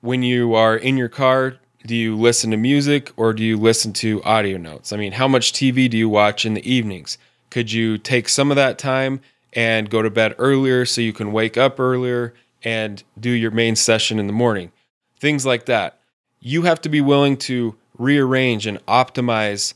When 0.00 0.22
you 0.22 0.54
are 0.54 0.76
in 0.76 0.96
your 0.96 1.08
car, 1.08 1.56
do 1.86 1.96
you 1.96 2.16
listen 2.16 2.50
to 2.50 2.56
music 2.56 3.12
or 3.16 3.32
do 3.32 3.42
you 3.42 3.56
listen 3.56 3.92
to 3.94 4.22
audio 4.22 4.58
notes? 4.58 4.92
I 4.92 4.96
mean, 4.96 5.12
how 5.12 5.28
much 5.28 5.52
TV 5.52 5.88
do 5.88 5.96
you 5.96 6.08
watch 6.08 6.44
in 6.44 6.54
the 6.54 6.70
evenings? 6.70 7.18
Could 7.50 7.72
you 7.72 7.98
take 7.98 8.28
some 8.28 8.50
of 8.50 8.56
that 8.56 8.78
time 8.78 9.20
and 9.52 9.90
go 9.90 10.02
to 10.02 10.10
bed 10.10 10.34
earlier 10.38 10.84
so 10.84 11.00
you 11.00 11.12
can 11.12 11.32
wake 11.32 11.56
up 11.56 11.80
earlier 11.80 12.34
and 12.62 13.02
do 13.18 13.30
your 13.30 13.50
main 13.50 13.76
session 13.76 14.18
in 14.18 14.26
the 14.26 14.32
morning? 14.32 14.72
Things 15.18 15.46
like 15.46 15.66
that. 15.66 15.98
You 16.38 16.62
have 16.62 16.80
to 16.82 16.88
be 16.88 17.00
willing 17.00 17.36
to 17.38 17.76
rearrange 17.98 18.66
and 18.66 18.84
optimize 18.86 19.74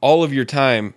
all 0.00 0.22
of 0.22 0.32
your 0.32 0.44
time 0.44 0.94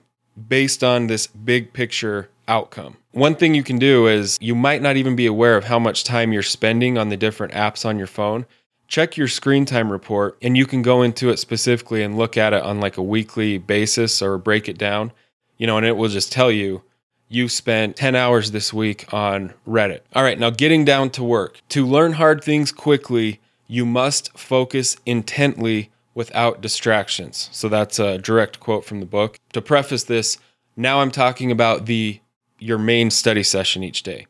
based 0.48 0.83
on 0.83 1.07
this 1.07 1.27
big 1.27 1.74
picture 1.74 2.29
outcome. 2.47 2.97
One 3.12 3.35
thing 3.35 3.53
you 3.53 3.63
can 3.63 3.77
do 3.77 4.07
is 4.07 4.38
you 4.41 4.55
might 4.55 4.81
not 4.81 4.97
even 4.97 5.15
be 5.15 5.25
aware 5.25 5.55
of 5.55 5.65
how 5.65 5.79
much 5.79 6.03
time 6.03 6.33
you're 6.33 6.43
spending 6.43 6.97
on 6.97 7.09
the 7.09 7.17
different 7.17 7.53
apps 7.53 7.85
on 7.85 7.97
your 7.97 8.07
phone. 8.07 8.45
Check 8.88 9.17
your 9.17 9.27
screen 9.27 9.65
time 9.65 9.91
report 9.91 10.38
and 10.41 10.57
you 10.57 10.65
can 10.65 10.81
go 10.81 11.01
into 11.01 11.29
it 11.29 11.39
specifically 11.39 12.03
and 12.03 12.17
look 12.17 12.38
at 12.38 12.53
it 12.53 12.63
on 12.63 12.79
like 12.79 12.97
a 12.97 13.03
weekly 13.03 13.57
basis 13.57 14.21
or 14.21 14.38
break 14.38 14.67
it 14.67 14.77
down. 14.77 15.12
You 15.57 15.67
know, 15.67 15.77
and 15.77 15.85
it 15.85 15.95
will 15.95 16.09
just 16.09 16.31
tell 16.31 16.51
you 16.51 16.83
you 17.29 17.50
spent 17.50 17.95
10 17.95 18.15
hours 18.15 18.51
this 18.51 18.71
week 18.73 19.12
on 19.13 19.53
Reddit. 19.67 20.01
All 20.13 20.23
right, 20.23 20.38
now 20.38 20.51
getting 20.51 20.85
down 20.85 21.09
to 21.12 21.23
work. 21.23 21.62
To 21.69 21.85
learn 21.85 22.13
hard 22.13 22.43
things 22.43 22.71
quickly, 22.71 23.39
you 23.67 23.85
must 23.85 24.38
focus 24.38 24.97
intently 25.05 25.89
without 26.13 26.62
distractions. 26.62 27.50
So 27.51 27.69
that's 27.69 27.97
a 27.97 28.19
direct 28.19 28.59
quote 28.59 28.85
from 28.85 29.00
the 29.00 29.05
book. 29.05 29.39
To 29.53 29.62
preface 29.62 30.03
this, 30.03 30.38
now 30.75 31.00
I'm 31.00 31.12
talking 31.12 31.51
about 31.51 31.85
the 31.85 32.19
your 32.63 32.77
main 32.77 33.12
study 33.12 33.43
session 33.43 33.84
each 33.84 34.03
day. 34.03 34.25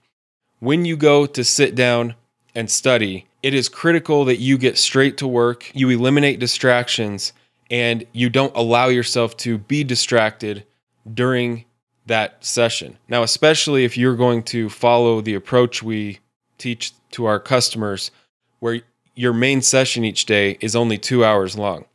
When 0.60 0.86
you 0.86 0.98
go 0.98 1.25
to 1.25 1.44
sit 1.44 1.75
down 1.75 2.16
and 2.56 2.70
study, 2.70 3.28
it 3.44 3.54
is 3.54 3.70
critical 3.70 4.25
that 4.25 4.40
you 4.40 4.58
get 4.58 4.78
straight 4.78 5.18
to 5.18 5.28
work, 5.28 5.70
you 5.75 5.90
eliminate 5.90 6.40
distractions, 6.40 7.34
and 7.70 8.06
you 8.12 8.30
don't 8.30 8.56
allow 8.56 8.88
yourself 8.88 9.38
to 9.38 9.58
be 9.58 9.84
distracted 9.84 10.66
during 11.13 11.66
that 12.06 12.44
session. 12.44 12.98
Now, 13.08 13.24
especially 13.24 13.86
if 13.86 13.98
you're 13.98 14.16
going 14.16 14.44
to 14.44 14.70
follow 14.70 15.22
the 15.22 15.36
approach 15.36 15.84
we 15.84 16.20
teach 16.58 16.92
to 17.12 17.25
our 17.25 17.40
customers, 17.40 18.12
where 18.60 18.82
your 19.16 19.34
main 19.34 19.62
session 19.62 20.04
each 20.04 20.25
day 20.25 20.58
is 20.60 20.75
only 20.75 20.98
two 20.98 21.24
hours 21.24 21.58
long. 21.58 21.86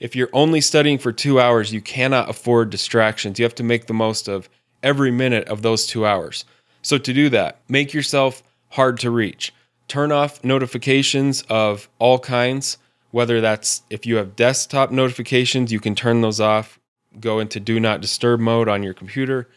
If 0.00 0.16
you're 0.16 0.30
only 0.32 0.60
studying 0.60 0.98
for 0.98 1.12
two 1.12 1.38
hours, 1.38 1.72
you 1.72 1.80
cannot 1.80 2.30
afford 2.30 2.70
distractions. 2.70 3.38
You 3.38 3.44
have 3.44 3.54
to 3.56 3.62
make 3.62 3.86
the 3.86 3.94
most 3.94 4.26
of 4.26 4.48
every 4.82 5.10
minute 5.10 5.48
of 5.48 5.62
those 5.62 5.86
two 5.86 6.06
hours. 6.06 6.44
So, 6.82 6.98
to 6.98 7.12
do 7.12 7.28
that, 7.30 7.60
make 7.68 7.94
yourself 7.94 8.42
hard 8.70 8.98
to 9.00 9.10
reach. 9.10 9.54
Turn 9.88 10.10
off 10.10 10.42
notifications 10.42 11.42
of 11.48 11.88
all 11.98 12.18
kinds, 12.18 12.78
whether 13.10 13.40
that's 13.40 13.82
if 13.90 14.06
you 14.06 14.16
have 14.16 14.36
desktop 14.36 14.90
notifications, 14.90 15.72
you 15.72 15.80
can 15.80 15.94
turn 15.94 16.22
those 16.22 16.40
off, 16.40 16.80
go 17.20 17.38
into 17.38 17.60
do 17.60 17.78
not 17.78 18.00
disturb 18.00 18.40
mode 18.40 18.68
on 18.68 18.82
your 18.82 18.94
computer. 18.94 19.48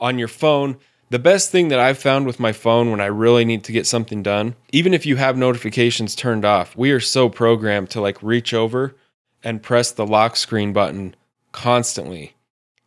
On 0.00 0.18
your 0.18 0.28
phone, 0.28 0.78
the 1.10 1.18
best 1.18 1.50
thing 1.50 1.68
that 1.68 1.78
I've 1.78 1.98
found 1.98 2.26
with 2.26 2.40
my 2.40 2.52
phone 2.52 2.90
when 2.90 3.00
I 3.00 3.06
really 3.06 3.44
need 3.44 3.62
to 3.64 3.72
get 3.72 3.86
something 3.86 4.22
done, 4.22 4.56
even 4.72 4.94
if 4.94 5.06
you 5.06 5.16
have 5.16 5.36
notifications 5.36 6.14
turned 6.14 6.44
off, 6.44 6.76
we 6.76 6.90
are 6.90 7.00
so 7.00 7.28
programmed 7.28 7.90
to 7.90 8.00
like 8.00 8.22
reach 8.22 8.52
over 8.52 8.96
and 9.42 9.62
press 9.62 9.92
the 9.92 10.06
lock 10.06 10.36
screen 10.36 10.72
button 10.72 11.14
constantly 11.52 12.34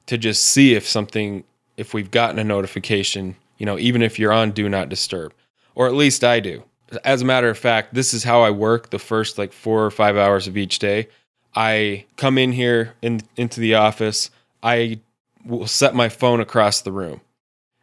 to 0.07 0.17
just 0.17 0.43
see 0.43 0.73
if 0.73 0.87
something 0.87 1.43
if 1.77 1.93
we've 1.93 2.11
gotten 2.11 2.39
a 2.39 2.43
notification, 2.43 3.35
you 3.57 3.65
know, 3.65 3.77
even 3.79 4.01
if 4.01 4.19
you're 4.19 4.33
on 4.33 4.51
do 4.51 4.67
not 4.67 4.89
disturb, 4.89 5.33
or 5.75 5.87
at 5.87 5.93
least 5.93 6.23
I 6.23 6.39
do. 6.39 6.63
As 7.03 7.21
a 7.21 7.25
matter 7.25 7.49
of 7.49 7.57
fact, 7.57 7.93
this 7.93 8.13
is 8.13 8.23
how 8.23 8.41
I 8.41 8.49
work 8.49 8.89
the 8.89 8.99
first 8.99 9.37
like 9.37 9.53
4 9.53 9.85
or 9.85 9.91
5 9.91 10.17
hours 10.17 10.47
of 10.47 10.57
each 10.57 10.79
day. 10.79 11.07
I 11.55 12.05
come 12.15 12.37
in 12.37 12.51
here 12.51 12.93
in 13.01 13.21
into 13.35 13.59
the 13.59 13.75
office, 13.75 14.29
I 14.63 14.99
will 15.45 15.67
set 15.67 15.95
my 15.95 16.09
phone 16.09 16.39
across 16.39 16.81
the 16.81 16.91
room. 16.91 17.21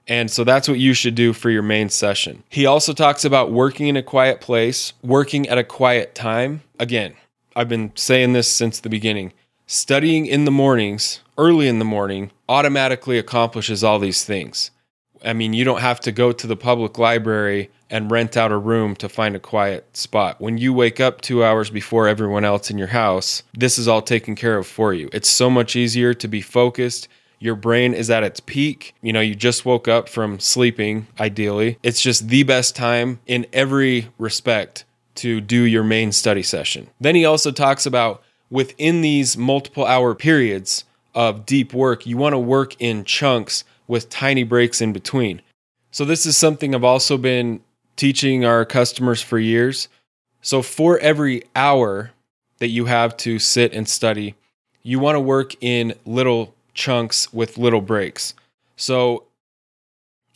And 0.06 0.30
so 0.30 0.44
that's 0.44 0.68
what 0.68 0.78
you 0.78 0.92
should 0.92 1.14
do 1.14 1.32
for 1.32 1.50
your 1.50 1.62
main 1.62 1.88
session. 1.88 2.44
He 2.50 2.66
also 2.66 2.92
talks 2.92 3.24
about 3.24 3.52
working 3.52 3.88
in 3.88 3.96
a 3.96 4.02
quiet 4.02 4.40
place, 4.40 4.92
working 5.02 5.48
at 5.48 5.56
a 5.56 5.64
quiet 5.64 6.14
time. 6.14 6.62
Again, 6.78 7.14
I've 7.56 7.68
been 7.68 7.92
saying 7.94 8.34
this 8.34 8.50
since 8.50 8.80
the 8.80 8.90
beginning. 8.90 9.32
Studying 9.66 10.26
in 10.26 10.44
the 10.44 10.50
mornings, 10.50 11.20
early 11.38 11.68
in 11.68 11.78
the 11.78 11.86
morning, 11.86 12.30
automatically 12.48 13.18
accomplishes 13.18 13.82
all 13.82 13.98
these 13.98 14.24
things. 14.24 14.70
I 15.24 15.32
mean, 15.32 15.54
you 15.54 15.64
don't 15.64 15.80
have 15.80 16.00
to 16.00 16.12
go 16.12 16.32
to 16.32 16.46
the 16.46 16.56
public 16.56 16.98
library 16.98 17.70
and 17.88 18.10
rent 18.10 18.36
out 18.36 18.52
a 18.52 18.58
room 18.58 18.94
to 18.96 19.08
find 19.08 19.34
a 19.34 19.40
quiet 19.40 19.96
spot. 19.96 20.40
When 20.40 20.58
you 20.58 20.72
wake 20.74 21.00
up 21.00 21.20
two 21.20 21.42
hours 21.42 21.70
before 21.70 22.06
everyone 22.06 22.44
else 22.44 22.70
in 22.70 22.76
your 22.76 22.88
house, 22.88 23.42
this 23.54 23.78
is 23.78 23.88
all 23.88 24.02
taken 24.02 24.34
care 24.34 24.58
of 24.58 24.66
for 24.66 24.92
you. 24.92 25.08
It's 25.12 25.28
so 25.28 25.48
much 25.48 25.76
easier 25.76 26.12
to 26.12 26.28
be 26.28 26.42
focused. 26.42 27.08
Your 27.38 27.54
brain 27.54 27.94
is 27.94 28.10
at 28.10 28.22
its 28.22 28.40
peak. 28.40 28.94
You 29.00 29.12
know, 29.12 29.20
you 29.20 29.34
just 29.34 29.64
woke 29.64 29.88
up 29.88 30.08
from 30.08 30.40
sleeping, 30.40 31.06
ideally. 31.18 31.78
It's 31.82 32.00
just 32.00 32.28
the 32.28 32.42
best 32.42 32.76
time 32.76 33.20
in 33.26 33.46
every 33.52 34.08
respect 34.18 34.84
to 35.16 35.40
do 35.40 35.62
your 35.62 35.84
main 35.84 36.12
study 36.12 36.42
session. 36.42 36.90
Then 37.00 37.14
he 37.14 37.24
also 37.24 37.50
talks 37.50 37.86
about 37.86 38.22
within 38.50 39.00
these 39.00 39.36
multiple 39.36 39.86
hour 39.86 40.14
periods 40.14 40.84
of 41.14 41.46
deep 41.46 41.72
work, 41.72 42.06
you 42.06 42.16
want 42.16 42.32
to 42.32 42.38
work 42.38 42.80
in 42.80 43.04
chunks 43.04 43.64
with 43.86 44.10
tiny 44.10 44.42
breaks 44.42 44.80
in 44.80 44.92
between. 44.92 45.42
So, 45.90 46.04
this 46.04 46.26
is 46.26 46.36
something 46.36 46.74
I've 46.74 46.84
also 46.84 47.16
been 47.16 47.60
teaching 47.96 48.44
our 48.44 48.64
customers 48.64 49.22
for 49.22 49.38
years. 49.38 49.88
So, 50.42 50.62
for 50.62 50.98
every 50.98 51.44
hour 51.54 52.10
that 52.58 52.68
you 52.68 52.86
have 52.86 53.16
to 53.18 53.38
sit 53.38 53.72
and 53.72 53.88
study, 53.88 54.34
you 54.82 54.98
want 54.98 55.16
to 55.16 55.20
work 55.20 55.54
in 55.60 55.94
little 56.04 56.54
chunks 56.74 57.32
with 57.32 57.58
little 57.58 57.80
breaks. 57.80 58.34
So, 58.76 59.24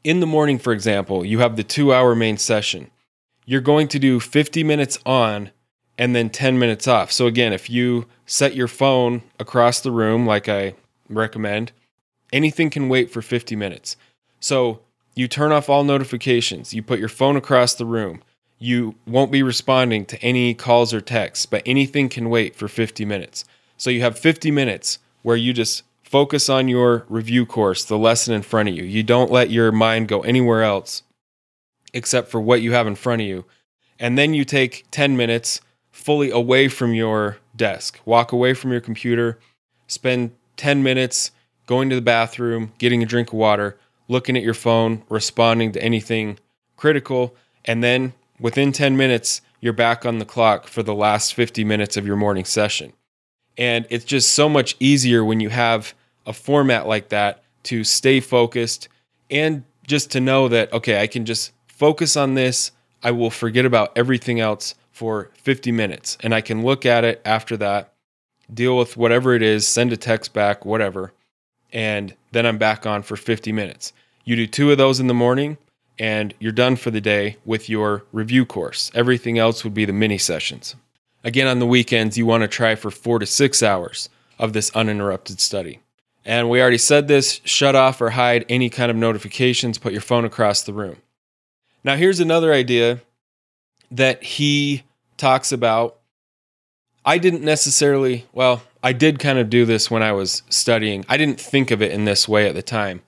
in 0.04 0.20
the 0.20 0.26
morning, 0.26 0.58
for 0.58 0.72
example, 0.72 1.24
you 1.24 1.40
have 1.40 1.56
the 1.56 1.64
two 1.64 1.92
hour 1.92 2.14
main 2.14 2.38
session. 2.38 2.90
You're 3.44 3.60
going 3.60 3.88
to 3.88 3.98
do 3.98 4.20
50 4.20 4.62
minutes 4.62 4.98
on 5.04 5.50
and 5.98 6.14
then 6.14 6.30
10 6.30 6.58
minutes 6.58 6.86
off. 6.86 7.10
So 7.10 7.26
again, 7.26 7.52
if 7.52 7.68
you 7.68 8.06
set 8.24 8.54
your 8.54 8.68
phone 8.68 9.22
across 9.38 9.80
the 9.80 9.90
room 9.90 10.26
like 10.26 10.48
I 10.48 10.74
recommend, 11.08 11.72
anything 12.32 12.70
can 12.70 12.88
wait 12.88 13.10
for 13.10 13.20
50 13.20 13.56
minutes. 13.56 13.96
So 14.38 14.80
you 15.14 15.26
turn 15.26 15.50
off 15.50 15.68
all 15.68 15.82
notifications, 15.82 16.72
you 16.72 16.82
put 16.82 17.00
your 17.00 17.08
phone 17.08 17.36
across 17.36 17.74
the 17.74 17.86
room. 17.86 18.22
You 18.60 18.96
won't 19.06 19.30
be 19.30 19.42
responding 19.42 20.04
to 20.06 20.20
any 20.22 20.54
calls 20.54 20.92
or 20.92 21.00
texts, 21.00 21.46
but 21.46 21.62
anything 21.64 22.08
can 22.08 22.28
wait 22.28 22.56
for 22.56 22.66
50 22.66 23.04
minutes. 23.04 23.44
So 23.76 23.90
you 23.90 24.00
have 24.00 24.18
50 24.18 24.50
minutes 24.50 24.98
where 25.22 25.36
you 25.36 25.52
just 25.52 25.82
focus 26.02 26.48
on 26.48 26.66
your 26.68 27.04
review 27.08 27.46
course, 27.46 27.84
the 27.84 27.98
lesson 27.98 28.34
in 28.34 28.42
front 28.42 28.68
of 28.68 28.74
you. 28.74 28.82
You 28.82 29.02
don't 29.02 29.30
let 29.30 29.50
your 29.50 29.70
mind 29.70 30.08
go 30.08 30.22
anywhere 30.22 30.62
else 30.62 31.02
except 31.94 32.30
for 32.30 32.40
what 32.40 32.60
you 32.60 32.72
have 32.72 32.86
in 32.86 32.94
front 32.94 33.22
of 33.22 33.28
you. 33.28 33.44
And 33.98 34.18
then 34.18 34.34
you 34.34 34.44
take 34.44 34.86
10 34.90 35.16
minutes 35.16 35.60
fully 35.98 36.30
away 36.30 36.68
from 36.68 36.94
your 36.94 37.38
desk. 37.56 37.98
Walk 38.04 38.30
away 38.30 38.54
from 38.54 38.70
your 38.70 38.80
computer, 38.80 39.38
spend 39.88 40.30
10 40.56 40.82
minutes 40.82 41.32
going 41.66 41.90
to 41.90 41.96
the 41.96 42.00
bathroom, 42.00 42.72
getting 42.78 43.02
a 43.02 43.06
drink 43.06 43.28
of 43.28 43.34
water, 43.34 43.76
looking 44.06 44.36
at 44.36 44.44
your 44.44 44.54
phone, 44.54 45.02
responding 45.08 45.72
to 45.72 45.82
anything 45.82 46.38
critical, 46.76 47.34
and 47.64 47.82
then 47.82 48.12
within 48.38 48.70
10 48.70 48.96
minutes, 48.96 49.40
you're 49.60 49.72
back 49.72 50.06
on 50.06 50.18
the 50.18 50.24
clock 50.24 50.68
for 50.68 50.84
the 50.84 50.94
last 50.94 51.34
50 51.34 51.64
minutes 51.64 51.96
of 51.96 52.06
your 52.06 52.16
morning 52.16 52.44
session. 52.44 52.92
And 53.58 53.84
it's 53.90 54.04
just 54.04 54.32
so 54.32 54.48
much 54.48 54.76
easier 54.78 55.24
when 55.24 55.40
you 55.40 55.48
have 55.48 55.94
a 56.24 56.32
format 56.32 56.86
like 56.86 57.08
that 57.08 57.42
to 57.64 57.82
stay 57.82 58.20
focused 58.20 58.88
and 59.32 59.64
just 59.84 60.12
to 60.12 60.20
know 60.20 60.46
that, 60.46 60.72
okay, 60.72 61.02
I 61.02 61.08
can 61.08 61.24
just 61.24 61.50
focus 61.66 62.16
on 62.16 62.34
this. 62.34 62.70
I 63.02 63.10
will 63.10 63.30
forget 63.30 63.64
about 63.64 63.92
everything 63.96 64.38
else 64.38 64.76
for 64.98 65.30
50 65.34 65.70
minutes 65.70 66.18
and 66.20 66.34
I 66.34 66.40
can 66.40 66.64
look 66.64 66.84
at 66.84 67.04
it 67.04 67.22
after 67.24 67.56
that, 67.58 67.92
deal 68.52 68.76
with 68.76 68.96
whatever 68.96 69.32
it 69.34 69.42
is, 69.42 69.66
send 69.66 69.92
a 69.92 69.96
text 69.96 70.32
back, 70.32 70.64
whatever, 70.64 71.12
and 71.72 72.16
then 72.32 72.44
I'm 72.44 72.58
back 72.58 72.84
on 72.84 73.02
for 73.04 73.14
50 73.14 73.52
minutes. 73.52 73.92
You 74.24 74.34
do 74.34 74.48
two 74.48 74.72
of 74.72 74.78
those 74.78 74.98
in 74.98 75.06
the 75.06 75.14
morning 75.14 75.56
and 76.00 76.34
you're 76.40 76.50
done 76.50 76.74
for 76.74 76.90
the 76.90 77.00
day 77.00 77.36
with 77.44 77.68
your 77.68 78.04
review 78.12 78.44
course. 78.44 78.90
Everything 78.92 79.38
else 79.38 79.62
would 79.62 79.74
be 79.74 79.84
the 79.84 79.92
mini 79.92 80.18
sessions. 80.18 80.74
Again, 81.22 81.46
on 81.46 81.60
the 81.60 81.66
weekends, 81.66 82.18
you 82.18 82.26
want 82.26 82.42
to 82.42 82.48
try 82.48 82.74
for 82.74 82.90
four 82.90 83.20
to 83.20 83.26
six 83.26 83.62
hours 83.62 84.08
of 84.36 84.52
this 84.52 84.70
uninterrupted 84.74 85.40
study. 85.40 85.78
And 86.24 86.50
we 86.50 86.60
already 86.60 86.78
said 86.78 87.06
this 87.06 87.40
shut 87.44 87.76
off 87.76 88.00
or 88.00 88.10
hide 88.10 88.44
any 88.48 88.68
kind 88.68 88.90
of 88.90 88.96
notifications, 88.96 89.78
put 89.78 89.92
your 89.92 90.00
phone 90.00 90.24
across 90.24 90.62
the 90.62 90.72
room. 90.72 90.96
Now, 91.84 91.94
here's 91.94 92.18
another 92.18 92.52
idea 92.52 93.00
that 93.90 94.22
he 94.22 94.82
talks 95.18 95.52
about. 95.52 95.98
I 97.04 97.18
didn't 97.18 97.42
necessarily, 97.42 98.26
well, 98.32 98.62
I 98.82 98.92
did 98.92 99.18
kind 99.18 99.38
of 99.38 99.50
do 99.50 99.64
this 99.64 99.90
when 99.90 100.02
I 100.02 100.12
was 100.12 100.42
studying. 100.48 101.04
I 101.08 101.16
didn't 101.16 101.40
think 101.40 101.70
of 101.70 101.82
it 101.82 101.92
in 101.92 102.04
this 102.04 102.28
way 102.28 102.48
at 102.48 102.54
the 102.54 102.62
time. 102.62 103.02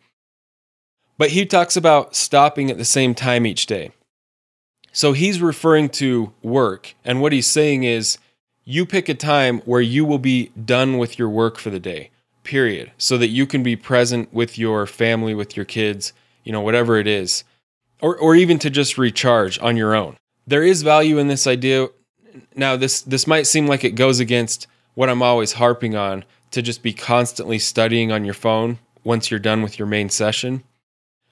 But 1.18 1.30
he 1.30 1.44
talks 1.44 1.76
about 1.76 2.16
stopping 2.16 2.70
at 2.70 2.78
the 2.78 2.84
same 2.84 3.14
time 3.14 3.46
each 3.46 3.66
day. 3.66 3.92
So 4.92 5.12
he's 5.12 5.40
referring 5.40 5.90
to 5.90 6.32
work. 6.42 6.94
And 7.04 7.20
what 7.20 7.32
he's 7.32 7.46
saying 7.46 7.84
is 7.84 8.18
you 8.64 8.86
pick 8.86 9.08
a 9.08 9.14
time 9.14 9.60
where 9.60 9.80
you 9.80 10.04
will 10.04 10.18
be 10.18 10.50
done 10.64 10.98
with 10.98 11.18
your 11.18 11.28
work 11.28 11.58
for 11.58 11.70
the 11.70 11.78
day, 11.78 12.10
period, 12.42 12.90
so 12.96 13.18
that 13.18 13.28
you 13.28 13.46
can 13.46 13.62
be 13.62 13.76
present 13.76 14.32
with 14.32 14.58
your 14.58 14.86
family, 14.86 15.34
with 15.34 15.56
your 15.56 15.66
kids, 15.66 16.12
you 16.42 16.52
know, 16.52 16.62
whatever 16.62 16.96
it 16.96 17.06
is, 17.06 17.44
or, 18.00 18.16
or 18.16 18.34
even 18.34 18.58
to 18.58 18.70
just 18.70 18.98
recharge 18.98 19.58
on 19.60 19.76
your 19.76 19.94
own 19.94 20.16
there 20.50 20.64
is 20.64 20.82
value 20.82 21.18
in 21.18 21.28
this 21.28 21.46
idea. 21.46 21.88
Now, 22.54 22.76
this 22.76 23.02
this 23.02 23.26
might 23.26 23.46
seem 23.46 23.66
like 23.66 23.84
it 23.84 23.94
goes 23.94 24.20
against 24.20 24.66
what 24.94 25.08
I'm 25.08 25.22
always 25.22 25.54
harping 25.54 25.96
on 25.96 26.24
to 26.50 26.62
just 26.62 26.82
be 26.82 26.92
constantly 26.92 27.58
studying 27.58 28.10
on 28.12 28.24
your 28.24 28.34
phone 28.34 28.78
once 29.04 29.30
you're 29.30 29.40
done 29.40 29.62
with 29.62 29.78
your 29.78 29.86
main 29.86 30.10
session. 30.10 30.62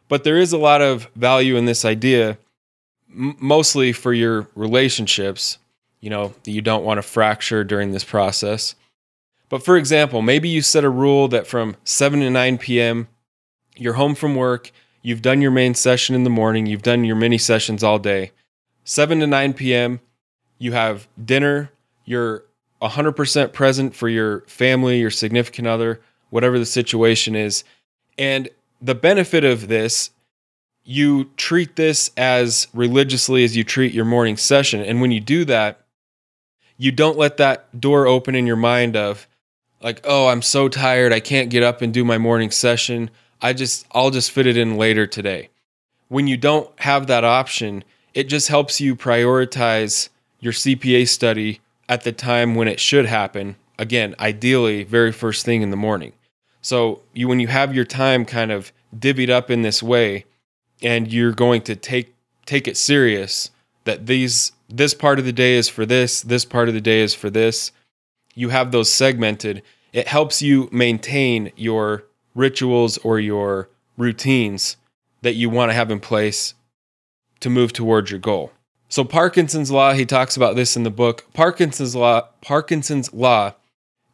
But 0.08 0.24
there 0.24 0.38
is 0.38 0.52
a 0.52 0.58
lot 0.58 0.80
of 0.80 1.08
value 1.14 1.56
in 1.56 1.66
this 1.66 1.84
idea, 1.84 2.38
m- 3.10 3.36
mostly 3.38 3.92
for 3.92 4.12
your 4.12 4.48
relationships, 4.54 5.58
you 6.00 6.08
know, 6.08 6.34
that 6.44 6.50
you 6.50 6.62
don't 6.62 6.84
want 6.84 6.98
to 6.98 7.02
fracture 7.02 7.64
during 7.64 7.92
this 7.92 8.04
process. 8.04 8.74
But 9.48 9.64
for 9.64 9.76
example, 9.76 10.22
maybe 10.22 10.48
you 10.48 10.62
set 10.62 10.84
a 10.84 10.90
rule 10.90 11.28
that 11.28 11.46
from 11.46 11.76
7 11.84 12.20
to 12.20 12.30
9 12.30 12.58
p.m., 12.58 13.08
you're 13.76 13.94
home 13.94 14.14
from 14.14 14.34
work, 14.34 14.70
you've 15.02 15.22
done 15.22 15.40
your 15.40 15.50
main 15.50 15.74
session 15.74 16.14
in 16.14 16.24
the 16.24 16.30
morning, 16.30 16.66
you've 16.66 16.82
done 16.82 17.04
your 17.04 17.16
mini 17.16 17.38
sessions 17.38 17.82
all 17.82 17.98
day, 17.98 18.32
7 18.84 19.20
to 19.20 19.26
9 19.26 19.54
p.m., 19.54 20.00
you 20.58 20.72
have 20.72 21.08
dinner, 21.22 21.70
you're 22.04 22.44
100% 22.82 23.52
present 23.52 23.94
for 23.94 24.08
your 24.08 24.40
family, 24.42 25.00
your 25.00 25.10
significant 25.10 25.66
other, 25.66 26.00
whatever 26.30 26.58
the 26.58 26.66
situation 26.66 27.34
is. 27.34 27.64
And 28.16 28.48
the 28.80 28.94
benefit 28.94 29.44
of 29.44 29.68
this, 29.68 30.10
you 30.84 31.24
treat 31.36 31.76
this 31.76 32.10
as 32.16 32.68
religiously 32.72 33.44
as 33.44 33.56
you 33.56 33.64
treat 33.64 33.92
your 33.92 34.04
morning 34.04 34.36
session. 34.36 34.80
And 34.80 35.00
when 35.00 35.10
you 35.10 35.20
do 35.20 35.44
that, 35.46 35.80
you 36.76 36.92
don't 36.92 37.18
let 37.18 37.36
that 37.38 37.80
door 37.80 38.06
open 38.06 38.34
in 38.34 38.46
your 38.46 38.56
mind 38.56 38.96
of, 38.96 39.26
like, 39.82 40.00
oh, 40.04 40.28
I'm 40.28 40.42
so 40.42 40.68
tired, 40.68 41.12
I 41.12 41.20
can't 41.20 41.50
get 41.50 41.62
up 41.62 41.82
and 41.82 41.92
do 41.94 42.04
my 42.04 42.18
morning 42.18 42.50
session. 42.50 43.10
I 43.40 43.52
just, 43.52 43.86
I'll 43.92 44.10
just 44.10 44.30
fit 44.30 44.46
it 44.46 44.56
in 44.56 44.76
later 44.76 45.06
today. 45.06 45.50
When 46.08 46.26
you 46.26 46.36
don't 46.36 46.68
have 46.80 47.06
that 47.06 47.24
option, 47.24 47.84
it 48.14 48.24
just 48.24 48.48
helps 48.48 48.80
you 48.80 48.96
prioritize 48.96 50.08
your 50.40 50.52
CPA 50.52 51.08
study 51.08 51.60
at 51.88 52.04
the 52.04 52.12
time 52.12 52.54
when 52.54 52.68
it 52.68 52.80
should 52.80 53.06
happen. 53.06 53.56
Again, 53.78 54.14
ideally, 54.20 54.84
very 54.84 55.12
first 55.12 55.44
thing 55.44 55.62
in 55.62 55.70
the 55.70 55.76
morning. 55.76 56.12
So 56.60 57.02
you 57.12 57.28
when 57.28 57.40
you 57.40 57.48
have 57.48 57.74
your 57.74 57.84
time 57.84 58.24
kind 58.24 58.50
of 58.50 58.72
divvied 58.96 59.30
up 59.30 59.50
in 59.50 59.62
this 59.62 59.82
way, 59.82 60.24
and 60.82 61.12
you're 61.12 61.32
going 61.32 61.62
to 61.62 61.76
take 61.76 62.14
take 62.46 62.66
it 62.68 62.76
serious 62.76 63.50
that 63.84 64.06
these 64.06 64.52
this 64.68 64.94
part 64.94 65.18
of 65.18 65.24
the 65.24 65.32
day 65.32 65.54
is 65.54 65.68
for 65.68 65.86
this, 65.86 66.20
this 66.20 66.44
part 66.44 66.68
of 66.68 66.74
the 66.74 66.80
day 66.80 67.00
is 67.00 67.14
for 67.14 67.30
this. 67.30 67.72
You 68.34 68.50
have 68.50 68.70
those 68.70 68.90
segmented. 68.90 69.62
It 69.92 70.08
helps 70.08 70.42
you 70.42 70.68
maintain 70.70 71.52
your 71.56 72.04
rituals 72.34 72.98
or 72.98 73.18
your 73.18 73.68
routines 73.96 74.76
that 75.22 75.34
you 75.34 75.48
want 75.50 75.70
to 75.70 75.74
have 75.74 75.90
in 75.90 76.00
place 76.00 76.54
to 77.40 77.50
move 77.50 77.72
towards 77.72 78.10
your 78.10 78.20
goal. 78.20 78.52
So 78.88 79.04
Parkinson's 79.04 79.70
law, 79.70 79.92
he 79.92 80.06
talks 80.06 80.36
about 80.36 80.56
this 80.56 80.76
in 80.76 80.82
the 80.82 80.90
book. 80.90 81.26
Parkinson's 81.34 81.94
law, 81.94 82.28
Parkinson's 82.40 83.12
law 83.12 83.52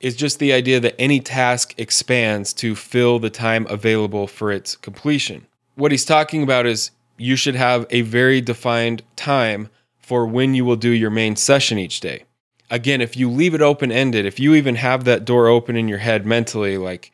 is 0.01 0.17
just 0.17 0.39
the 0.39 0.53
idea 0.53 0.81
that 0.81 1.01
any 1.01 1.21
task 1.21 1.75
expands 1.79 2.53
to 2.55 2.75
fill 2.75 3.19
the 3.19 3.31
time 3.31 3.67
available 3.71 4.27
for 4.27 4.51
its 4.51 4.77
completion. 4.77 5.47
What 5.77 5.93
he's 5.93 6.05
talking 6.05 6.43
about 6.43 6.67
is 6.67 6.91
you 7.17 7.37
should 7.37 7.55
have 7.55 7.87
a 7.91 8.03
very 8.03 8.41
defined 8.41 9.03
time 9.17 9.69
for 9.97 10.27
when 10.27 10.55
you 10.55 10.65
will 10.65 10.77
do 10.77 10.91
your 10.91 11.11
main 11.11 11.37
session 11.37 11.79
each 11.79 12.01
day. 12.01 12.25
Again, 12.71 13.01
if 13.01 13.17
you 13.17 13.31
leave 13.31 13.55
it 13.55 13.63
open 13.63 13.93
ended, 13.93 14.27
if 14.27 14.41
you 14.41 14.55
even 14.55 14.75
have 14.75 15.05
that 15.05 15.25
door 15.25 15.47
open 15.47 15.77
in 15.77 15.89
your 15.89 15.99
head 15.99 16.27
mentally, 16.27 16.77
like, 16.77 17.13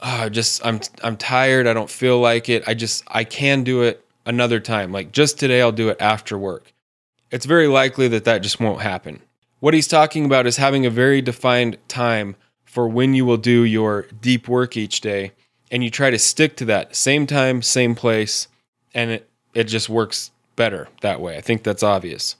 oh, 0.00 0.28
just 0.28 0.64
I'm 0.64 0.80
I'm 1.02 1.16
tired, 1.16 1.66
I 1.66 1.72
don't 1.72 1.90
feel 1.90 2.20
like 2.20 2.48
it, 2.48 2.62
I 2.66 2.74
just 2.74 3.02
I 3.08 3.24
can 3.24 3.64
do 3.64 3.82
it, 3.82 4.04
another 4.26 4.60
time. 4.60 4.92
Like 4.92 5.12
just 5.12 5.38
today, 5.38 5.60
I'll 5.60 5.72
do 5.72 5.88
it 5.88 6.00
after 6.00 6.38
work. 6.38 6.72
It's 7.30 7.46
very 7.46 7.66
likely 7.66 8.08
that 8.08 8.24
that 8.24 8.42
just 8.42 8.60
won't 8.60 8.82
happen. 8.82 9.22
What 9.60 9.74
he's 9.74 9.88
talking 9.88 10.24
about 10.24 10.46
is 10.46 10.56
having 10.56 10.84
a 10.84 10.90
very 10.90 11.22
defined 11.22 11.78
time 11.88 12.36
for 12.64 12.88
when 12.88 13.14
you 13.14 13.24
will 13.24 13.36
do 13.36 13.64
your 13.64 14.06
deep 14.20 14.48
work 14.48 14.76
each 14.76 15.00
day. 15.00 15.32
And 15.70 15.82
you 15.82 15.88
try 15.88 16.10
to 16.10 16.18
stick 16.18 16.56
to 16.56 16.66
that 16.66 16.94
same 16.94 17.26
time, 17.26 17.62
same 17.62 17.94
place, 17.94 18.48
and 18.92 19.10
it, 19.10 19.30
it 19.54 19.64
just 19.64 19.88
works 19.88 20.30
better 20.54 20.88
that 21.00 21.20
way. 21.20 21.36
I 21.38 21.40
think 21.40 21.62
that's 21.62 21.82
obvious. 21.82 22.36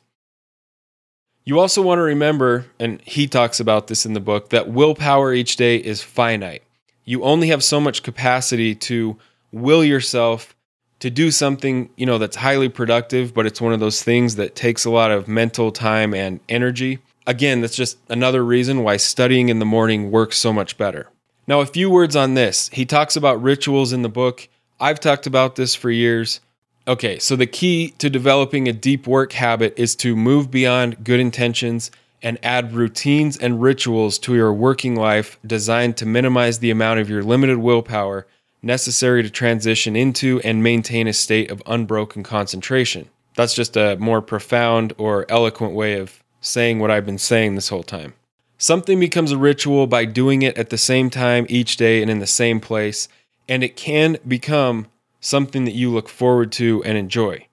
You 1.45 1.59
also 1.59 1.81
want 1.81 1.99
to 1.99 2.03
remember, 2.03 2.67
and 2.79 3.01
he 3.03 3.27
talks 3.27 3.59
about 3.59 3.87
this 3.87 4.05
in 4.05 4.13
the 4.13 4.21
book, 4.21 4.51
that 4.51 4.69
willpower 4.69 5.33
each 5.33 5.57
day 5.57 5.77
is 5.77 6.03
finite. 6.03 6.63
You 7.05 7.25
only 7.25 7.49
have 7.49 7.65
so 7.65 7.81
much 7.81 8.03
capacity 8.03 8.75
to 8.77 9.17
will 9.51 9.83
yourself 9.83 10.55
to 11.03 11.11
do 11.11 11.33
something, 11.33 11.91
you 11.97 12.07
know, 12.07 12.17
that's 12.17 12.37
highly 12.37 12.69
productive, 12.69 13.35
but 13.35 13.45
it's 13.45 13.61
one 13.61 13.73
of 13.73 13.81
those 13.81 14.05
things 14.05 14.37
that 14.37 14.55
takes 14.55 14.85
a 14.85 14.91
lot 14.91 15.11
of 15.11 15.27
mental 15.27 15.73
time 15.73 16.15
and 16.15 16.39
energy. 16.49 17.01
Again, 17.27 17.61
that's 17.61 17.75
just 17.75 17.99
another 18.09 18.45
reason 18.45 18.85
why 18.85 18.99
studying 18.99 19.49
in 19.49 19.59
the 19.59 19.65
morning 19.65 20.13
works 20.13 20.39
so 20.39 20.53
much 20.53 20.79
better. 20.79 21.09
Now, 21.49 21.61
a 21.61 21.67
few 21.67 21.91
words 21.91 22.15
on 22.15 22.35
this. 22.35 22.69
He 22.73 22.87
talks 22.87 23.17
about 23.17 23.43
rituals 23.43 23.93
in 23.93 24.03
the 24.03 24.09
book. 24.09 24.49
I've 24.79 25.01
talked 25.01 25.27
about 25.27 25.57
this 25.57 25.75
for 25.75 25.91
years. 25.91 26.41
Okay, 26.87 27.19
so 27.19 27.35
the 27.35 27.49
key 27.49 27.95
to 27.99 28.09
developing 28.09 28.69
a 28.69 28.73
deep 28.73 29.09
work 29.09 29.33
habit 29.33 29.75
is 29.77 29.97
to 29.97 30.15
move 30.15 30.53
beyond 30.53 31.03
good 31.03 31.19
intentions 31.19 31.91
and 32.23 32.39
add 32.45 32.75
routines 32.75 33.37
and 33.37 33.61
rituals 33.61 34.21
to 34.21 34.37
your 34.37 34.53
working 34.53 34.95
life 34.95 35.37
designed 35.45 35.97
to 35.97 36.07
minimize 36.07 36.61
the 36.61 36.71
amount 36.71 37.01
of 37.01 37.11
your 37.11 37.25
limited 37.25 37.59
willpower 37.59 38.25
necessary 38.63 39.23
to 39.23 39.31
transition 39.31 39.97
into 39.97 40.41
and 40.41 40.63
maintain 40.63 41.07
a 41.07 41.13
state 41.13 41.51
of 41.51 41.63
unbroken 41.67 42.23
concentration. 42.23 43.09
That's 43.35 43.55
just 43.55 43.77
a 43.77 43.97
more 43.97 44.23
profound 44.23 44.93
or 44.99 45.27
eloquent 45.29 45.75
way 45.75 45.99
of 45.99 46.23
saying 46.41 46.79
what 46.79 46.91
I've 46.91 47.07
been 47.07 47.19
saying 47.19 47.55
this 47.55 47.69
whole 47.69 47.83
time. 47.83 48.15
Something 48.59 49.01
becomes 49.01 49.33
a 49.33 49.39
ritual 49.39 49.87
by 49.87 50.05
doing 50.05 50.43
it 50.43 50.57
at 50.57 50.71
the 50.71 50.79
same 50.79 51.11
time 51.11 51.47
each 51.49 51.77
day 51.77 52.01
and 52.01 52.11
in 52.11 52.21
the 52.21 52.27
same 52.27 52.61
place, 52.61 53.09
and 53.49 53.65
it 53.65 53.77
can 53.77 54.19
become 54.27 54.87
something 55.21 55.65
that 55.65 55.75
you 55.75 55.91
look 55.91 56.09
forward 56.09 56.53
to 56.53 56.83
and 56.85 56.97
enjoy. 56.97 57.47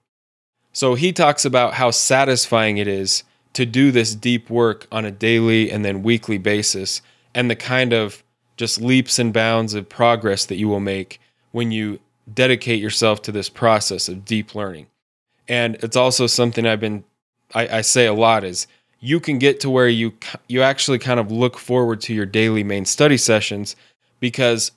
So 0.72 0.94
he 0.94 1.12
talks 1.12 1.46
about 1.46 1.74
how 1.76 1.92
satisfying 1.92 2.78
it 2.78 2.88
is 2.88 3.24
to 3.54 3.66
do 3.66 3.92
this 3.92 4.14
deep 4.14 4.50
work 4.50 4.86
on 4.92 5.06
a 5.06 5.12
daily 5.12 5.72
and 5.72 5.84
then 5.84 6.04
weekly 6.04 6.38
basis, 6.38 7.02
and 7.34 7.50
the 7.50 7.56
kind 7.56 7.92
of 7.94 8.24
just 8.60 8.82
leaps 8.82 9.18
and 9.18 9.32
bounds 9.32 9.74
of 9.74 9.88
progress 9.88 10.46
that 10.46 10.58
you 10.58 10.68
will 10.68 10.82
make 10.82 11.22
when 11.52 11.72
you 11.72 11.98
dedicate 12.32 12.82
yourself 12.82 13.22
to 13.22 13.32
this 13.32 13.48
process 13.48 14.10
of 14.10 14.26
deep 14.26 14.54
learning. 14.54 14.86
And 15.48 15.76
it's 15.76 15.96
also 15.96 16.28
something 16.28 16.68
I've 16.68 16.82
been 16.82 17.06
I, 17.56 17.78
I 17.78 17.82
say 17.82 18.06
a 18.06 18.14
lot 18.14 18.44
is 18.44 18.68
you 19.00 19.22
can 19.22 19.40
get 19.40 19.62
to 19.62 19.70
where 19.70 19.88
you 19.88 20.14
you 20.50 20.62
actually 20.62 21.00
kind 21.00 21.22
of 21.22 21.32
look 21.32 21.58
forward 21.58 22.02
to 22.02 22.14
your 22.14 22.26
daily 22.26 22.64
main 22.66 22.84
study 22.84 23.16
sessions 23.16 23.78
because 24.20 24.74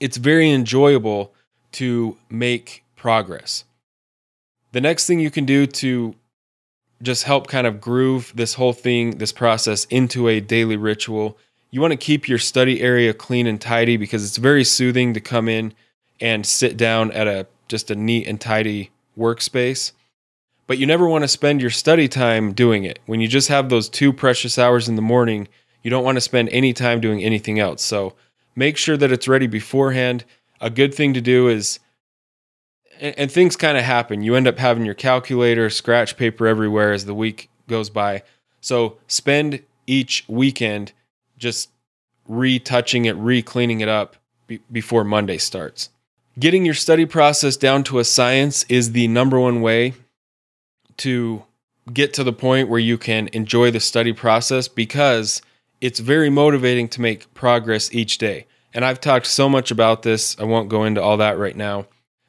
it's 0.00 0.16
very 0.16 0.50
enjoyable 0.50 1.34
to 1.72 2.16
make 2.30 2.84
progress. 2.96 3.64
The 4.72 4.80
next 4.80 5.06
thing 5.06 5.20
you 5.20 5.30
can 5.30 5.44
do 5.44 5.66
to 5.66 6.14
just 7.02 7.24
help 7.24 7.48
kind 7.48 7.66
of 7.66 7.82
groove 7.82 8.32
this 8.34 8.54
whole 8.54 8.72
thing, 8.72 9.18
this 9.18 9.30
process 9.30 9.84
into 9.84 10.26
a 10.26 10.40
daily 10.40 10.78
ritual, 10.78 11.36
you 11.74 11.80
want 11.80 11.90
to 11.90 11.96
keep 11.96 12.28
your 12.28 12.38
study 12.38 12.80
area 12.80 13.12
clean 13.12 13.46
and 13.46 13.60
tidy 13.60 13.96
because 13.96 14.24
it's 14.24 14.36
very 14.36 14.64
soothing 14.64 15.14
to 15.14 15.20
come 15.20 15.48
in 15.48 15.74
and 16.20 16.46
sit 16.46 16.76
down 16.76 17.10
at 17.12 17.26
a 17.26 17.46
just 17.66 17.90
a 17.90 17.94
neat 17.94 18.28
and 18.28 18.40
tidy 18.40 18.90
workspace 19.18 19.92
but 20.66 20.78
you 20.78 20.86
never 20.86 21.06
want 21.06 21.22
to 21.22 21.28
spend 21.28 21.60
your 21.60 21.70
study 21.70 22.08
time 22.08 22.52
doing 22.52 22.84
it. 22.84 22.98
When 23.06 23.20
you 23.20 23.28
just 23.28 23.48
have 23.48 23.68
those 23.68 23.88
two 23.88 24.12
precious 24.12 24.58
hours 24.58 24.88
in 24.88 24.96
the 24.96 25.02
morning, 25.02 25.48
you 25.82 25.90
don't 25.90 26.04
want 26.04 26.16
to 26.16 26.22
spend 26.22 26.48
any 26.50 26.72
time 26.72 27.00
doing 27.00 27.22
anything 27.22 27.58
else. 27.58 27.82
So 27.82 28.14
make 28.56 28.76
sure 28.76 28.96
that 28.96 29.12
it's 29.12 29.28
ready 29.28 29.46
beforehand. 29.46 30.24
A 30.60 30.70
good 30.70 30.94
thing 30.94 31.12
to 31.14 31.20
do 31.20 31.48
is, 31.48 31.80
and, 32.98 33.18
and 33.18 33.30
things 33.30 33.56
kind 33.56 33.76
of 33.76 33.84
happen. 33.84 34.22
You 34.22 34.36
end 34.36 34.48
up 34.48 34.58
having 34.58 34.86
your 34.86 34.94
calculator, 34.94 35.68
scratch 35.68 36.16
paper 36.16 36.46
everywhere 36.46 36.92
as 36.92 37.04
the 37.04 37.14
week 37.14 37.50
goes 37.68 37.90
by. 37.90 38.22
So 38.60 38.96
spend 39.06 39.62
each 39.86 40.24
weekend 40.28 40.92
just 41.36 41.70
retouching 42.26 43.04
it, 43.04 43.16
re 43.16 43.42
cleaning 43.42 43.80
it 43.80 43.88
up 43.88 44.16
be- 44.46 44.60
before 44.70 45.04
Monday 45.04 45.38
starts. 45.38 45.90
Getting 46.38 46.64
your 46.64 46.74
study 46.74 47.06
process 47.06 47.56
down 47.56 47.84
to 47.84 47.98
a 47.98 48.04
science 48.04 48.64
is 48.68 48.92
the 48.92 49.08
number 49.08 49.38
one 49.38 49.60
way 49.60 49.94
to 50.98 51.44
get 51.92 52.14
to 52.14 52.24
the 52.24 52.32
point 52.32 52.68
where 52.68 52.80
you 52.80 52.98
can 52.98 53.28
enjoy 53.32 53.70
the 53.70 53.80
study 53.80 54.12
process 54.12 54.68
because 54.68 55.42
it's 55.80 56.00
very 56.00 56.30
motivating 56.30 56.88
to 56.88 57.00
make 57.00 57.32
progress 57.34 57.92
each 57.92 58.18
day. 58.18 58.46
And 58.72 58.84
I've 58.84 59.00
talked 59.00 59.26
so 59.26 59.48
much 59.48 59.70
about 59.70 60.02
this, 60.02 60.36
I 60.40 60.44
won't 60.44 60.68
go 60.68 60.84
into 60.84 61.02
all 61.02 61.18
that 61.18 61.38
right 61.38 61.56
now. 61.56 61.86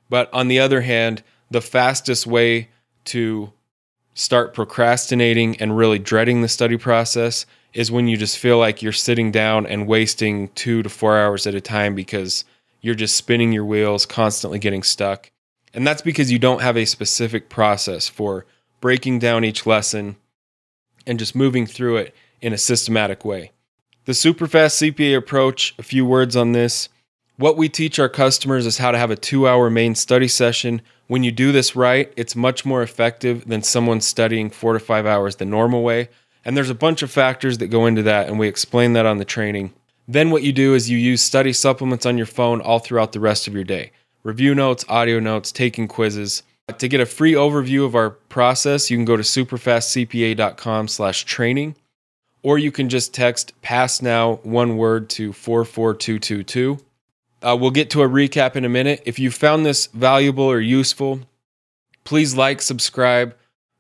But 0.10 0.32
on 0.34 0.48
the 0.48 0.60
other 0.60 0.82
hand, 0.82 1.24
the 1.50 1.62
fastest 1.62 2.28
way 2.28 2.70
to 3.06 3.52
start 4.14 4.54
procrastinating 4.54 5.60
and 5.60 5.76
really 5.76 6.00
dreading 6.00 6.42
the 6.42 6.48
study 6.48 6.78
process 6.78 7.46
is 7.76 7.92
when 7.92 8.08
you 8.08 8.16
just 8.16 8.40
feel 8.40 8.58
like 8.58 8.82
you're 8.82 8.94
sitting 8.94 9.32
down 9.32 9.68
and 9.68 9.86
wasting 9.86 10.48
two 10.50 10.82
to 10.82 10.90
four 10.90 11.18
hours 11.18 11.46
at 11.46 11.54
a 11.54 11.62
time 11.62 11.94
because 11.94 12.46
you're 12.80 12.96
just 12.96 13.18
spinning 13.18 13.52
your 13.52 13.66
wheels, 13.66 14.06
constantly 14.06 14.58
getting 14.58 14.82
stuck. 14.82 15.30
And 15.74 15.86
that's 15.86 16.02
because 16.02 16.32
you 16.32 16.40
don't 16.40 16.62
have 16.62 16.78
a 16.78 16.86
specific 16.86 17.50
process 17.50 18.08
for 18.08 18.46
breaking 18.80 19.20
down 19.20 19.44
each 19.44 19.66
lesson, 19.66 20.16
and 21.06 21.20
just 21.20 21.36
moving 21.36 21.66
through 21.66 21.98
it 21.98 22.16
in 22.42 22.54
a 22.54 22.58
systematic 22.58 23.26
way. 23.26 23.52
The 24.06 24.14
Superfast 24.14 24.94
CPA 24.94 25.18
approach, 25.18 25.76
a 25.78 25.84
few 25.84 26.06
words 26.06 26.36
on 26.36 26.54
this. 26.54 26.90
What 27.38 27.58
we 27.58 27.68
teach 27.68 28.00
our 28.00 28.08
customers 28.08 28.66
is 28.66 28.78
how 28.78 28.92
to 28.92 28.98
have 28.98 29.12
a 29.12 29.16
two 29.16 29.48
hour 29.48 29.70
main 29.70 29.96
study 29.96 30.28
session. 30.30 30.82
When 31.08 31.24
you 31.24 31.32
do 31.32 31.52
this 31.52 31.76
right, 31.76 32.14
it's 32.16 32.36
much 32.36 32.64
more 32.64 32.82
effective 32.82 33.48
than 33.48 33.64
someone 33.64 34.00
studying 34.00 34.50
four 34.50 34.74
to 34.74 34.80
five 34.80 35.06
hours 35.06 35.36
the 35.36 35.46
normal 35.46 35.84
way. 35.84 36.08
And 36.46 36.56
there's 36.56 36.70
a 36.70 36.76
bunch 36.76 37.02
of 37.02 37.12
factors 37.12 37.58
that 37.58 37.68
go 37.68 37.88
into 37.88 38.04
that, 38.04 38.28
and 38.28 38.38
we 38.38 38.48
explain 38.48 38.94
that 38.94 39.08
on 39.08 39.18
the 39.18 39.26
training. 39.26 39.74
Then, 40.08 40.30
what 40.30 40.44
you 40.44 40.54
do 40.54 40.76
is 40.76 40.90
you 40.90 40.98
use 40.98 41.24
study 41.24 41.52
supplements 41.52 42.06
on 42.06 42.18
your 42.18 42.28
phone 42.28 42.62
all 42.62 42.78
throughout 42.78 43.12
the 43.12 43.20
rest 43.20 43.48
of 43.48 43.54
your 43.54 43.64
day 43.64 43.92
review 44.24 44.56
notes, 44.56 44.86
audio 44.88 45.20
notes, 45.20 45.52
taking 45.52 45.88
quizzes. 45.88 46.44
To 46.80 46.88
get 46.88 47.00
a 47.00 47.06
free 47.06 47.34
overview 47.34 47.86
of 47.86 47.94
our 47.94 48.10
process, 48.10 48.90
you 48.90 48.98
can 48.98 49.06
go 49.06 49.16
to 49.16 49.24
superfastcpa.com 49.24 50.88
slash 50.88 51.24
training, 51.26 51.76
or 52.42 52.58
you 52.58 52.72
can 52.72 52.90
just 52.90 53.14
text 53.14 53.54
pass 53.62 54.02
now 54.02 54.36
one 54.38 54.78
word 54.78 55.10
to 55.12 55.32
44222. 55.32 56.80
Uh, 57.44 57.56
we'll 57.60 57.70
get 57.70 57.92
to 57.92 58.02
a 58.02 58.10
recap 58.10 58.56
in 58.56 58.66
a 58.66 58.70
minute. 58.70 59.04
If 59.06 59.20
you 59.20 59.30
found 59.30 59.64
this 59.64 59.86
valuable 59.88 60.46
or 60.46 60.60
useful, 60.60 61.20
please 62.04 62.36
like, 62.36 62.64
subscribe, 62.64 63.36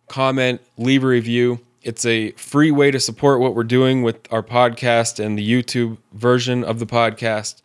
comment, 0.08 0.62
leave 0.78 1.04
a 1.04 1.08
review. 1.08 1.65
It's 1.86 2.04
a 2.04 2.32
free 2.32 2.72
way 2.72 2.90
to 2.90 3.00
support 3.00 3.40
what 3.40 3.54
we're 3.54 3.64
doing 3.64 4.02
with 4.02 4.18
our 4.34 4.42
podcast 4.42 5.24
and 5.24 5.38
the 5.38 5.48
YouTube 5.48 6.00
version 6.14 6.64
of 6.64 6.80
the 6.80 6.88
podcast. 6.88 7.62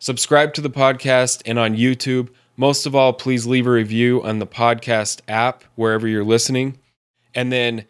Subscribe 0.00 0.54
to 0.54 0.60
the 0.60 0.68
podcast 0.68 1.40
and 1.46 1.56
on 1.56 1.76
YouTube. 1.76 2.30
Most 2.56 2.84
of 2.84 2.96
all, 2.96 3.12
please 3.12 3.46
leave 3.46 3.68
a 3.68 3.70
review 3.70 4.24
on 4.24 4.40
the 4.40 4.46
podcast 4.46 5.20
app 5.28 5.62
wherever 5.76 6.08
you're 6.08 6.24
listening. 6.24 6.78
And 7.32 7.52
then 7.52 7.84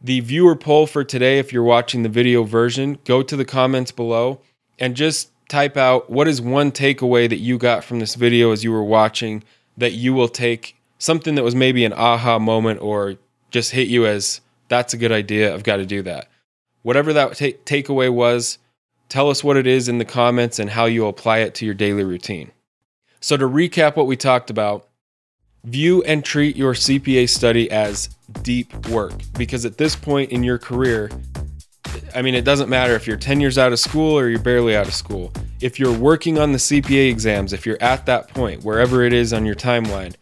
the 0.00 0.20
viewer 0.20 0.54
poll 0.54 0.86
for 0.86 1.02
today, 1.02 1.40
if 1.40 1.52
you're 1.52 1.64
watching 1.64 2.04
the 2.04 2.08
video 2.08 2.44
version, 2.44 2.96
go 3.04 3.20
to 3.20 3.34
the 3.34 3.44
comments 3.44 3.90
below 3.90 4.40
and 4.78 4.94
just 4.94 5.32
type 5.48 5.76
out 5.76 6.08
what 6.08 6.28
is 6.28 6.40
one 6.40 6.70
takeaway 6.70 7.28
that 7.28 7.38
you 7.38 7.58
got 7.58 7.82
from 7.82 7.98
this 7.98 8.14
video 8.14 8.52
as 8.52 8.62
you 8.62 8.70
were 8.70 8.84
watching 8.84 9.42
that 9.76 9.94
you 9.94 10.14
will 10.14 10.28
take 10.28 10.76
something 10.98 11.34
that 11.34 11.42
was 11.42 11.56
maybe 11.56 11.84
an 11.84 11.92
aha 11.94 12.38
moment 12.38 12.80
or 12.80 13.16
just 13.50 13.72
hit 13.72 13.88
you 13.88 14.06
as 14.06 14.42
that's 14.68 14.94
a 14.94 14.98
good 14.98 15.12
idea. 15.12 15.52
I've 15.52 15.64
got 15.64 15.76
to 15.76 15.86
do 15.86 16.02
that. 16.02 16.28
Whatever 16.82 17.12
that 17.14 17.36
ta- 17.36 17.58
takeaway 17.64 18.12
was, 18.12 18.58
tell 19.08 19.30
us 19.30 19.42
what 19.42 19.56
it 19.56 19.66
is 19.66 19.88
in 19.88 19.98
the 19.98 20.04
comments 20.04 20.58
and 20.58 20.70
how 20.70 20.84
you 20.84 21.06
apply 21.06 21.38
it 21.38 21.54
to 21.56 21.64
your 21.64 21.74
daily 21.74 22.04
routine. 22.04 22.52
So, 23.20 23.36
to 23.36 23.48
recap 23.48 23.96
what 23.96 24.06
we 24.06 24.16
talked 24.16 24.50
about, 24.50 24.86
view 25.64 26.02
and 26.04 26.24
treat 26.24 26.56
your 26.56 26.74
CPA 26.74 27.28
study 27.28 27.70
as 27.70 28.10
deep 28.42 28.74
work 28.88 29.12
because 29.36 29.64
at 29.64 29.76
this 29.76 29.96
point 29.96 30.30
in 30.30 30.44
your 30.44 30.58
career, 30.58 31.10
I 32.14 32.22
mean, 32.22 32.34
it 32.34 32.44
doesn't 32.44 32.68
matter 32.68 32.94
if 32.94 33.06
you're 33.06 33.16
10 33.16 33.40
years 33.40 33.58
out 33.58 33.72
of 33.72 33.78
school 33.78 34.18
or 34.18 34.28
you're 34.28 34.38
barely 34.38 34.76
out 34.76 34.86
of 34.86 34.94
school. 34.94 35.32
If 35.60 35.78
you're 35.80 35.96
working 35.96 36.38
on 36.38 36.52
the 36.52 36.58
CPA 36.58 37.10
exams, 37.10 37.52
if 37.52 37.66
you're 37.66 37.82
at 37.82 38.06
that 38.06 38.28
point, 38.28 38.62
wherever 38.62 39.02
it 39.02 39.12
is 39.12 39.32
on 39.32 39.44
your 39.44 39.56
timeline, 39.56 40.14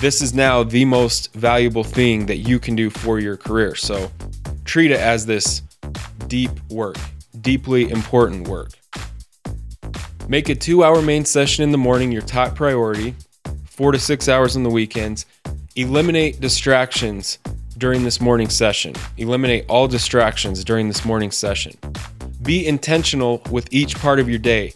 this 0.00 0.22
is 0.22 0.32
now 0.32 0.62
the 0.62 0.84
most 0.84 1.32
valuable 1.34 1.82
thing 1.82 2.26
that 2.26 2.36
you 2.36 2.60
can 2.60 2.76
do 2.76 2.88
for 2.88 3.18
your 3.18 3.36
career. 3.36 3.74
So 3.74 4.10
treat 4.64 4.92
it 4.92 5.00
as 5.00 5.26
this 5.26 5.62
deep 6.28 6.52
work, 6.70 6.96
deeply 7.40 7.90
important 7.90 8.46
work. 8.46 8.70
Make 10.28 10.48
a 10.50 10.54
two 10.54 10.84
hour 10.84 11.02
main 11.02 11.24
session 11.24 11.64
in 11.64 11.72
the 11.72 11.78
morning 11.78 12.12
your 12.12 12.22
top 12.22 12.54
priority, 12.54 13.16
four 13.64 13.90
to 13.90 13.98
six 13.98 14.28
hours 14.28 14.56
on 14.56 14.62
the 14.62 14.70
weekends. 14.70 15.26
Eliminate 15.74 16.40
distractions 16.40 17.38
during 17.76 18.04
this 18.04 18.20
morning 18.20 18.48
session. 18.48 18.94
Eliminate 19.16 19.64
all 19.68 19.88
distractions 19.88 20.62
during 20.62 20.86
this 20.86 21.04
morning 21.04 21.32
session. 21.32 21.76
Be 22.42 22.66
intentional 22.66 23.42
with 23.50 23.66
each 23.72 23.96
part 23.96 24.20
of 24.20 24.28
your 24.28 24.38
day. 24.38 24.74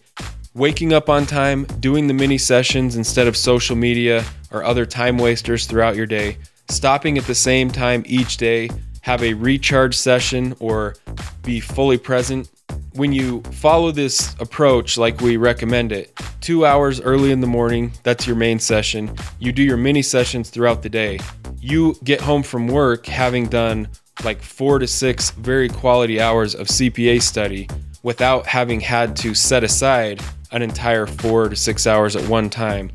Waking 0.54 0.92
up 0.92 1.08
on 1.08 1.26
time, 1.26 1.64
doing 1.80 2.08
the 2.08 2.14
mini 2.14 2.38
sessions 2.38 2.96
instead 2.96 3.26
of 3.26 3.36
social 3.36 3.76
media 3.76 4.24
or 4.52 4.64
other 4.64 4.86
time 4.86 5.18
wasters 5.18 5.66
throughout 5.66 5.96
your 5.96 6.06
day, 6.06 6.38
stopping 6.68 7.18
at 7.18 7.24
the 7.24 7.34
same 7.34 7.70
time 7.70 8.02
each 8.06 8.36
day, 8.36 8.70
have 9.00 9.22
a 9.22 9.34
recharge 9.34 9.96
session 9.96 10.54
or 10.60 10.94
be 11.42 11.58
fully 11.60 11.98
present 11.98 12.48
when 12.94 13.12
you 13.12 13.40
follow 13.52 13.90
this 13.90 14.34
approach 14.38 14.98
like 14.98 15.20
we 15.20 15.36
recommend 15.36 15.92
it, 15.92 16.18
two 16.40 16.66
hours 16.66 17.00
early 17.00 17.30
in 17.30 17.40
the 17.40 17.46
morning, 17.46 17.92
that's 18.02 18.26
your 18.26 18.36
main 18.36 18.58
session. 18.58 19.14
You 19.38 19.52
do 19.52 19.62
your 19.62 19.76
mini 19.76 20.02
sessions 20.02 20.50
throughout 20.50 20.82
the 20.82 20.88
day. 20.88 21.18
You 21.58 21.96
get 22.04 22.20
home 22.20 22.42
from 22.42 22.68
work 22.68 23.06
having 23.06 23.46
done 23.46 23.88
like 24.24 24.42
four 24.42 24.78
to 24.78 24.86
six 24.86 25.30
very 25.30 25.68
quality 25.68 26.20
hours 26.20 26.54
of 26.54 26.66
CPA 26.66 27.22
study 27.22 27.68
without 28.02 28.46
having 28.46 28.80
had 28.80 29.16
to 29.16 29.34
set 29.34 29.64
aside 29.64 30.20
an 30.50 30.60
entire 30.60 31.06
four 31.06 31.48
to 31.48 31.56
six 31.56 31.86
hours 31.86 32.14
at 32.14 32.28
one 32.28 32.50
time. 32.50 32.90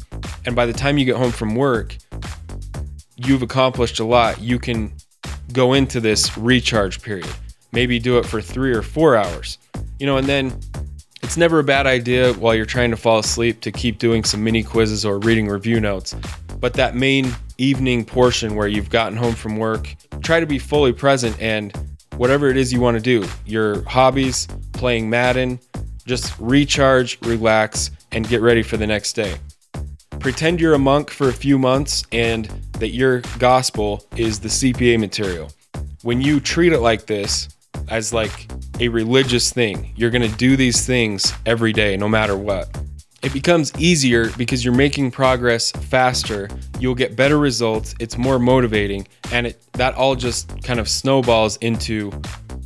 And 0.46 0.56
by 0.56 0.66
the 0.66 0.74
time 0.74 0.98
you 0.98 1.06
get 1.06 1.18
home 1.18 1.32
from 1.32 1.56
work, 1.56 1.98
you've 3.16 3.42
accomplished 3.42 4.00
a 4.00 4.06
lot. 4.06 4.42
You 4.42 4.60
can 4.60 4.94
go 5.54 5.74
into 5.74 6.00
this 6.00 6.38
recharge 6.38 7.02
period, 7.02 7.30
maybe 7.72 8.00
do 8.00 8.18
it 8.18 8.26
for 8.26 8.42
three 8.42 8.74
or 8.74 8.82
four 8.82 9.16
hours 9.16 9.58
you 10.00 10.06
know, 10.06 10.18
and 10.18 10.28
then 10.28 10.60
it's 11.24 11.38
never 11.38 11.60
a 11.60 11.64
bad 11.64 11.88
idea 11.88 12.34
while 12.34 12.54
you're 12.54 12.66
trying 12.66 12.92
to 12.92 12.98
fall 12.98 13.20
asleep 13.20 13.62
to 13.62 13.72
keep 13.72 13.98
doing 13.98 14.24
some 14.24 14.44
mini 14.44 14.64
quizzes 14.64 15.06
or 15.06 15.20
reading 15.20 15.48
review 15.48 15.80
notes. 15.80 16.16
But 16.60 16.74
that 16.74 16.96
main 16.96 17.36
evening 17.58 18.06
portion 18.06 18.56
where 18.56 18.68
you've 18.68 18.90
gotten 18.90 19.18
home 19.18 19.34
from 19.34 19.58
work, 19.58 19.96
try 20.22 20.40
to 20.40 20.46
be 20.46 20.60
fully 20.60 20.94
present 20.94 21.40
and 21.42 21.76
whatever 22.18 22.50
it 22.50 22.58
is 22.58 22.72
you 22.72 22.80
want 22.80 22.96
to 22.98 23.02
do, 23.02 23.28
your 23.46 23.84
hobbies, 23.84 24.48
playing 24.74 25.10
Madden, 25.10 25.60
just 26.06 26.38
recharge, 26.40 27.20
relax, 27.22 27.92
and 28.12 28.28
get 28.28 28.42
ready 28.42 28.64
for 28.64 28.78
the 28.78 28.88
next 28.88 29.14
day. 29.14 29.36
Pretend 30.20 30.60
you're 30.60 30.74
a 30.74 30.80
monk 30.80 31.10
for 31.10 31.30
a 31.30 31.34
few 31.34 31.58
months 31.58 32.04
and 32.12 32.46
that 32.80 32.90
your 32.90 33.22
gospel 33.40 34.06
is 34.16 34.40
the 34.40 34.50
CPA 34.50 35.00
material. 35.00 35.52
When 36.04 36.22
you 36.22 36.40
treat 36.40 36.74
it 36.74 36.80
like 36.80 37.06
this, 37.06 37.50
as 37.90 38.14
like 38.14 38.50
a 38.80 38.88
religious 38.90 39.52
thing. 39.52 39.94
You're 39.96 40.10
going 40.10 40.30
to 40.30 40.38
do 40.38 40.56
these 40.56 40.86
things 40.86 41.34
every 41.46 41.74
day, 41.74 41.98
no 41.98 42.10
matter 42.10 42.38
what. 42.38 42.70
It 43.24 43.34
becomes 43.34 43.74
easier 43.78 44.30
because 44.38 44.64
you're 44.64 44.76
making 44.76 45.12
progress 45.12 45.72
faster. 45.72 46.50
You'll 46.80 46.96
get 46.96 47.16
better 47.16 47.40
results. 47.40 47.96
It's 48.00 48.18
more 48.18 48.40
motivating, 48.40 49.08
and 49.32 49.48
it, 49.48 49.62
that 49.74 49.96
all 49.96 50.16
just 50.16 50.64
kind 50.64 50.80
of 50.80 50.88
snowballs 50.88 51.58
into 51.58 52.12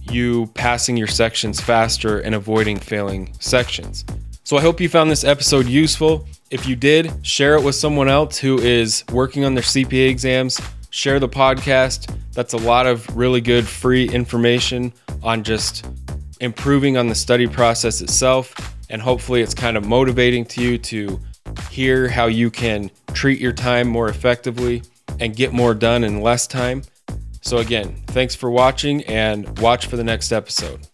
you 0.01 0.47
passing 0.47 0.97
your 0.97 1.07
sections 1.07 1.61
faster 1.61 2.19
and 2.19 2.35
avoiding 2.35 2.77
failing 2.77 3.33
sections. 3.39 4.03
So 4.51 4.57
I 4.57 4.61
hope 4.61 4.81
you 4.81 4.89
found 4.89 5.09
this 5.09 5.23
episode 5.23 5.65
useful. 5.65 6.27
If 6.49 6.67
you 6.67 6.75
did, 6.75 7.25
share 7.25 7.55
it 7.55 7.63
with 7.63 7.73
someone 7.73 8.09
else 8.09 8.37
who 8.37 8.59
is 8.59 9.05
working 9.09 9.45
on 9.45 9.53
their 9.53 9.63
CPA 9.63 10.09
exams. 10.09 10.59
Share 10.89 11.21
the 11.21 11.29
podcast. 11.29 12.13
That's 12.33 12.51
a 12.51 12.57
lot 12.57 12.85
of 12.85 13.15
really 13.15 13.39
good 13.39 13.65
free 13.65 14.09
information 14.09 14.91
on 15.23 15.45
just 15.45 15.85
improving 16.41 16.97
on 16.97 17.07
the 17.07 17.15
study 17.15 17.47
process 17.47 18.01
itself. 18.01 18.53
And 18.89 19.01
hopefully, 19.01 19.39
it's 19.39 19.53
kind 19.53 19.77
of 19.77 19.85
motivating 19.85 20.43
to 20.47 20.61
you 20.61 20.77
to 20.79 21.17
hear 21.69 22.09
how 22.09 22.25
you 22.25 22.51
can 22.51 22.91
treat 23.13 23.39
your 23.39 23.53
time 23.53 23.87
more 23.87 24.09
effectively 24.09 24.83
and 25.21 25.33
get 25.33 25.53
more 25.53 25.73
done 25.73 26.03
in 26.03 26.19
less 26.19 26.45
time. 26.45 26.81
So, 27.39 27.59
again, 27.59 27.95
thanks 28.07 28.35
for 28.35 28.51
watching 28.51 29.01
and 29.05 29.57
watch 29.59 29.87
for 29.87 29.95
the 29.95 30.03
next 30.03 30.33
episode. 30.33 30.90